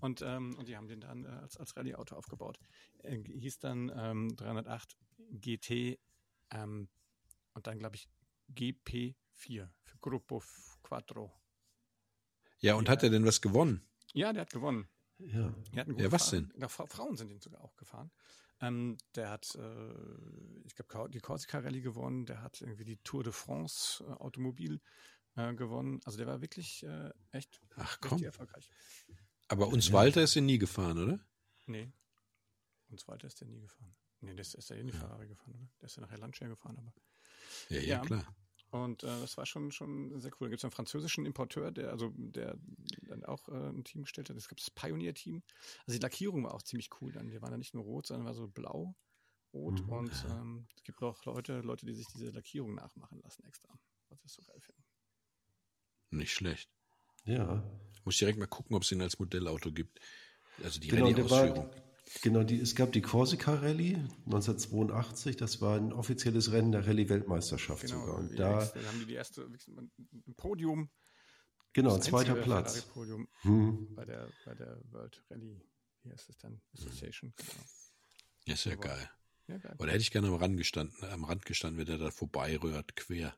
[0.00, 2.58] Und, ähm, und die haben den dann äh, als, als Rallye-Auto aufgebaut.
[3.02, 4.96] Äh, hieß dann ähm, 308
[5.30, 5.98] GT
[6.50, 6.88] ähm,
[7.54, 8.08] und dann, glaube ich,
[8.54, 9.14] GP4
[9.82, 10.42] für Gruppo
[10.82, 11.32] Quattro.
[12.60, 12.92] Ja, und ja.
[12.92, 13.86] hat er denn was gewonnen?
[14.12, 14.88] Ja, der hat gewonnen.
[15.18, 16.52] Ja, ja was denn?
[16.56, 18.10] Ja, Frauen sind ihn sogar auch gefahren.
[18.60, 19.94] Ähm, der hat, äh,
[20.64, 22.26] ich glaube, die Corsica Rallye gewonnen.
[22.26, 24.80] Der hat irgendwie die Tour de France äh, Automobil
[25.36, 26.00] äh, gewonnen.
[26.04, 28.22] Also der war wirklich äh, echt Ach, komm.
[28.22, 28.68] erfolgreich.
[29.48, 29.94] Aber uns ja.
[29.94, 31.20] Walter ist er nie gefahren, oder?
[31.66, 31.92] Nee.
[32.88, 33.94] Uns Walter ist der nie gefahren.
[34.20, 35.00] Nee, der ist, ja eh nicht ja.
[35.00, 35.68] Ferrari gefahren, oder?
[35.80, 36.94] Der ist ja nachher Landshare gefahren, aber.
[37.68, 38.00] Ja, ja, ja.
[38.00, 38.36] klar.
[38.70, 40.46] Und äh, das war schon, schon sehr cool.
[40.46, 42.56] Da gibt es einen französischen Importeur, der also der
[43.02, 44.36] dann auch äh, ein Team gestellt hat.
[44.36, 45.42] Es gab das Pioneer-Team.
[45.86, 47.12] Also die Lackierung war auch ziemlich cool.
[47.12, 48.94] Dann, die waren ja nicht nur rot, sondern war so blau,
[49.52, 49.82] rot.
[49.82, 49.88] Mhm.
[49.90, 53.78] Und ähm, es gibt auch Leute, Leute, die sich diese Lackierung nachmachen lassen extra.
[54.08, 54.81] Was ich so geil finde.
[56.12, 56.70] Nicht schlecht.
[57.24, 57.62] Ja.
[58.04, 60.00] Muss direkt mal gucken, ob es ihn als Modellauto gibt.
[60.62, 61.70] Also die genau, Rallye-Ausführung.
[62.20, 63.96] Genau, die, es gab die Corsica Rallye
[64.26, 68.18] 1982, das war ein offizielles Rennen der Rallye-Weltmeisterschaft genau, sogar.
[68.18, 70.90] Und da, da haben die die erste ein Podium.
[71.72, 72.82] Genau, zweiter Platz.
[72.82, 73.94] Podium hm.
[73.94, 75.62] bei, der, bei der World Rallye,
[76.02, 76.60] wie heißt es dann?
[76.74, 77.32] Association.
[77.34, 77.50] Genau.
[78.44, 79.10] Ja, ist ja geil.
[79.46, 79.74] Ja, geil.
[79.78, 83.34] Oder hätte ich gerne am Rand gestanden, am Rand gestanden, wenn der da vorbeirührt, quer.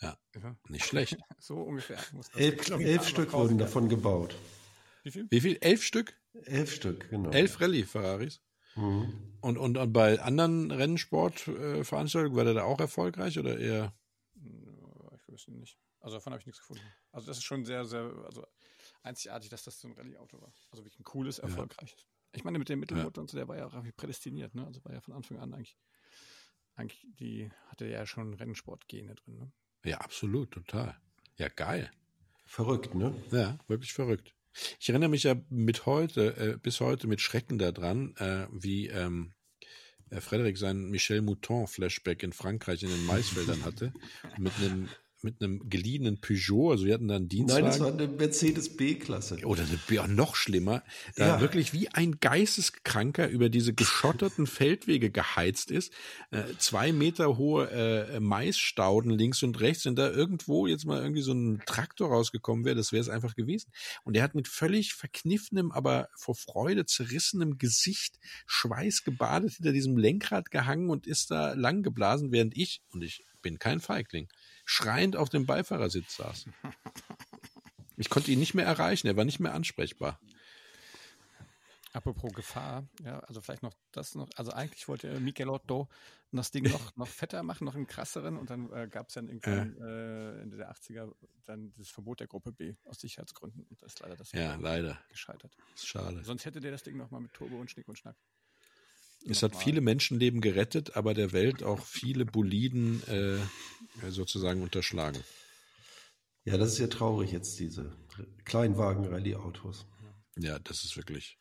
[0.00, 0.56] Ja, ja.
[0.68, 1.16] nicht schlecht.
[1.38, 1.98] so ungefähr.
[2.34, 4.34] elf, elf Stück wurden davon gebaut.
[5.02, 5.26] Wie viel?
[5.30, 5.58] Wie viel?
[5.60, 6.18] Elf Stück?
[6.44, 7.30] Elf Stück, genau.
[7.30, 8.40] Elf Rallye-Ferraris.
[8.74, 9.36] Mhm.
[9.40, 13.94] Und, und, und bei anderen Rennsportveranstaltungen war der da auch erfolgreich oder eher?
[14.34, 15.78] Ich wüsste nicht.
[16.00, 16.82] Also davon habe ich nichts gefunden.
[17.12, 18.46] Also das ist schon sehr, sehr also
[19.02, 20.52] einzigartig, dass das so ein Rallye-Auto war.
[20.70, 22.00] Also wirklich ein cooles, erfolgreiches.
[22.00, 22.06] Ja.
[22.32, 23.22] Ich meine, mit dem Mittelmotor ja.
[23.22, 24.66] und so, der war ja auch prädestiniert, ne?
[24.66, 25.78] Also war ja von Anfang an eigentlich,
[26.74, 29.52] eigentlich die, hatte ja schon Rennsportgene drin, ne?
[29.86, 30.96] Ja, absolut, total.
[31.36, 31.90] Ja, geil.
[32.44, 33.14] Verrückt, ne?
[33.30, 34.34] Ja, wirklich verrückt.
[34.80, 39.34] Ich erinnere mich ja mit heute, äh, bis heute mit Schrecken daran, äh, wie ähm,
[40.10, 43.92] äh, Frederik sein Michel Mouton Flashback in Frankreich in den Maisfeldern hatte,
[44.38, 44.88] mit einem
[45.26, 47.64] mit einem geliehenen Peugeot, also wir hatten dann Dienstwagen.
[47.64, 49.44] Nein, das war eine Mercedes B-Klasse.
[49.44, 50.84] Oder eine B, noch schlimmer,
[51.16, 51.40] da ja.
[51.40, 55.92] wirklich wie ein Geisteskranker über diese geschotterten Feldwege geheizt ist,
[56.30, 61.22] äh, zwei Meter hohe äh, Maisstauden links und rechts, wenn da irgendwo jetzt mal irgendwie
[61.22, 63.72] so ein Traktor rausgekommen wäre, das wäre es einfach gewesen.
[64.04, 70.52] Und er hat mit völlig verkniffenem, aber vor Freude zerrissenem Gesicht schweißgebadet hinter diesem Lenkrad
[70.52, 74.28] gehangen und ist da lang geblasen, während ich, und ich bin kein Feigling,
[74.66, 76.46] schreiend auf dem Beifahrersitz saß.
[77.96, 80.20] Ich konnte ihn nicht mehr erreichen, er war nicht mehr ansprechbar.
[81.94, 85.88] Apropos Gefahr, ja, also vielleicht noch das noch, also eigentlich wollte Michelotto
[86.30, 89.28] das Ding noch, noch fetter machen, noch einen krasseren und dann äh, gab es dann
[89.28, 91.10] irgendwann äh, Ende der 80er
[91.46, 94.98] dann das Verbot der Gruppe B aus Sicherheitsgründen und das ist leider das ja, leider.
[95.08, 95.56] gescheitert.
[95.76, 96.22] Schade.
[96.22, 98.16] Sonst hätte der das Ding nochmal mit Turbo und Schnick und Schnack
[99.28, 105.22] es hat viele Menschenleben gerettet, aber der Welt auch viele Boliden äh, sozusagen unterschlagen.
[106.44, 107.96] Ja, das ist ja traurig jetzt, diese
[108.44, 109.86] Kleinwagen-Rallye-Autos.
[110.38, 111.38] Ja, das ist wirklich.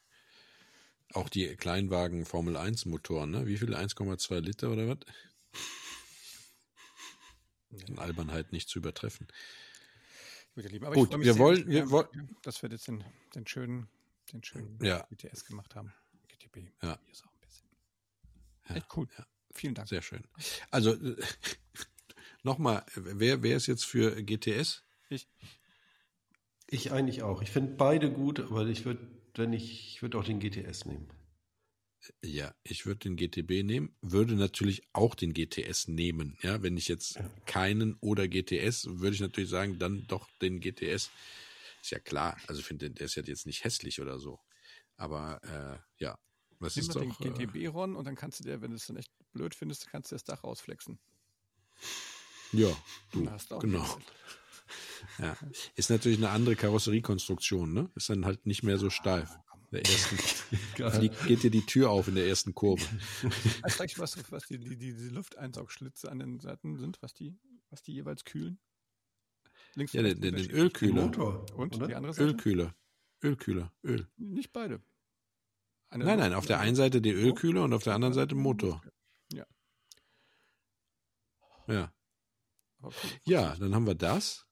[1.14, 3.46] Auch die Kleinwagen Formel 1 Motoren, ne?
[3.46, 3.76] Wie viel?
[3.76, 4.98] 1,2 Liter oder was?
[7.70, 7.98] Ja.
[7.98, 9.28] Albernheit nicht zu übertreffen.
[10.56, 13.04] Gut, Gut wir wollen, wir wollen, dass wir jetzt den,
[13.36, 13.90] den schönen,
[14.32, 15.06] den schönen ja.
[15.10, 15.94] GTS gemacht haben.
[16.30, 16.70] GTB.
[16.82, 16.98] Ja.
[18.70, 19.08] Ja, Echt cool.
[19.18, 19.26] Ja.
[19.54, 19.88] Vielen Dank.
[19.88, 20.24] Sehr schön.
[20.70, 21.16] Also äh,
[22.44, 24.84] nochmal, wer, wer ist jetzt für GTS?
[25.10, 25.28] Ich.
[26.68, 27.42] Ich eigentlich auch.
[27.42, 31.08] Ich finde beide gut, aber ich würde, wenn ich, ich würde auch den GTS nehmen.
[32.24, 36.38] Ja, ich würde den GTB nehmen, würde natürlich auch den GTS nehmen.
[36.42, 37.30] Ja, wenn ich jetzt ja.
[37.46, 41.12] keinen oder GTS, würde ich natürlich sagen, dann doch den GTS.
[41.82, 42.38] Ist ja klar.
[42.48, 44.40] Also ich finde, der ist ja jetzt nicht hässlich oder so.
[44.98, 46.18] Aber äh, ja,
[46.66, 48.98] was Nimm ist doch, den GTB-Ron und dann kannst du dir, wenn du es dann
[48.98, 51.00] echt blöd findest, kannst du das Dach rausflexen.
[52.52, 52.76] Ja,
[53.12, 53.86] du, genau.
[55.20, 55.38] Ja.
[55.76, 57.92] Ist natürlich eine andere Karosseriekonstruktion, ne?
[57.94, 59.38] Ist dann halt nicht mehr so steif.
[59.72, 60.18] Der ersten,
[60.92, 62.84] fliegt, geht dir die Tür auf in der ersten Kurve.
[63.62, 67.38] Weißt du was, was die, die, die Lufteinsaugschlitze an den Seiten sind, was die,
[67.70, 68.58] was die jeweils kühlen?
[69.76, 71.06] Links ja, den, den, den Ölkühler.
[71.06, 71.88] Motor, und oder?
[71.88, 72.30] die andere Seite?
[72.30, 72.76] Ölkühler.
[73.24, 73.72] Ölkühler.
[73.84, 74.08] Öl.
[74.18, 74.82] Nicht beide.
[75.90, 78.82] Eine nein, nein, auf der einen Seite die Ölkühle und auf der anderen Seite Motor.
[79.32, 79.46] Ja.
[81.68, 81.94] Ja.
[83.26, 84.46] Ja, dann haben wir das.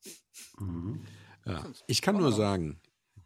[0.57, 1.05] Mhm.
[1.45, 1.71] Ja.
[1.87, 2.81] Ich kann nur sagen,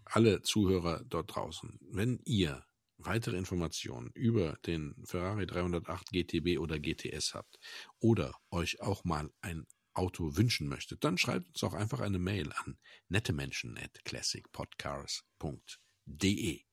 [0.05, 2.65] alle Zuhörer dort draußen, wenn ihr
[2.97, 7.59] weitere Informationen über den Ferrari 308 GTB oder GTS habt
[7.99, 12.53] oder euch auch mal ein Auto wünschen möchtet, dann schreibt uns auch einfach eine Mail
[12.53, 12.77] an
[13.07, 16.66] nettemenschen at classicpodcars.de.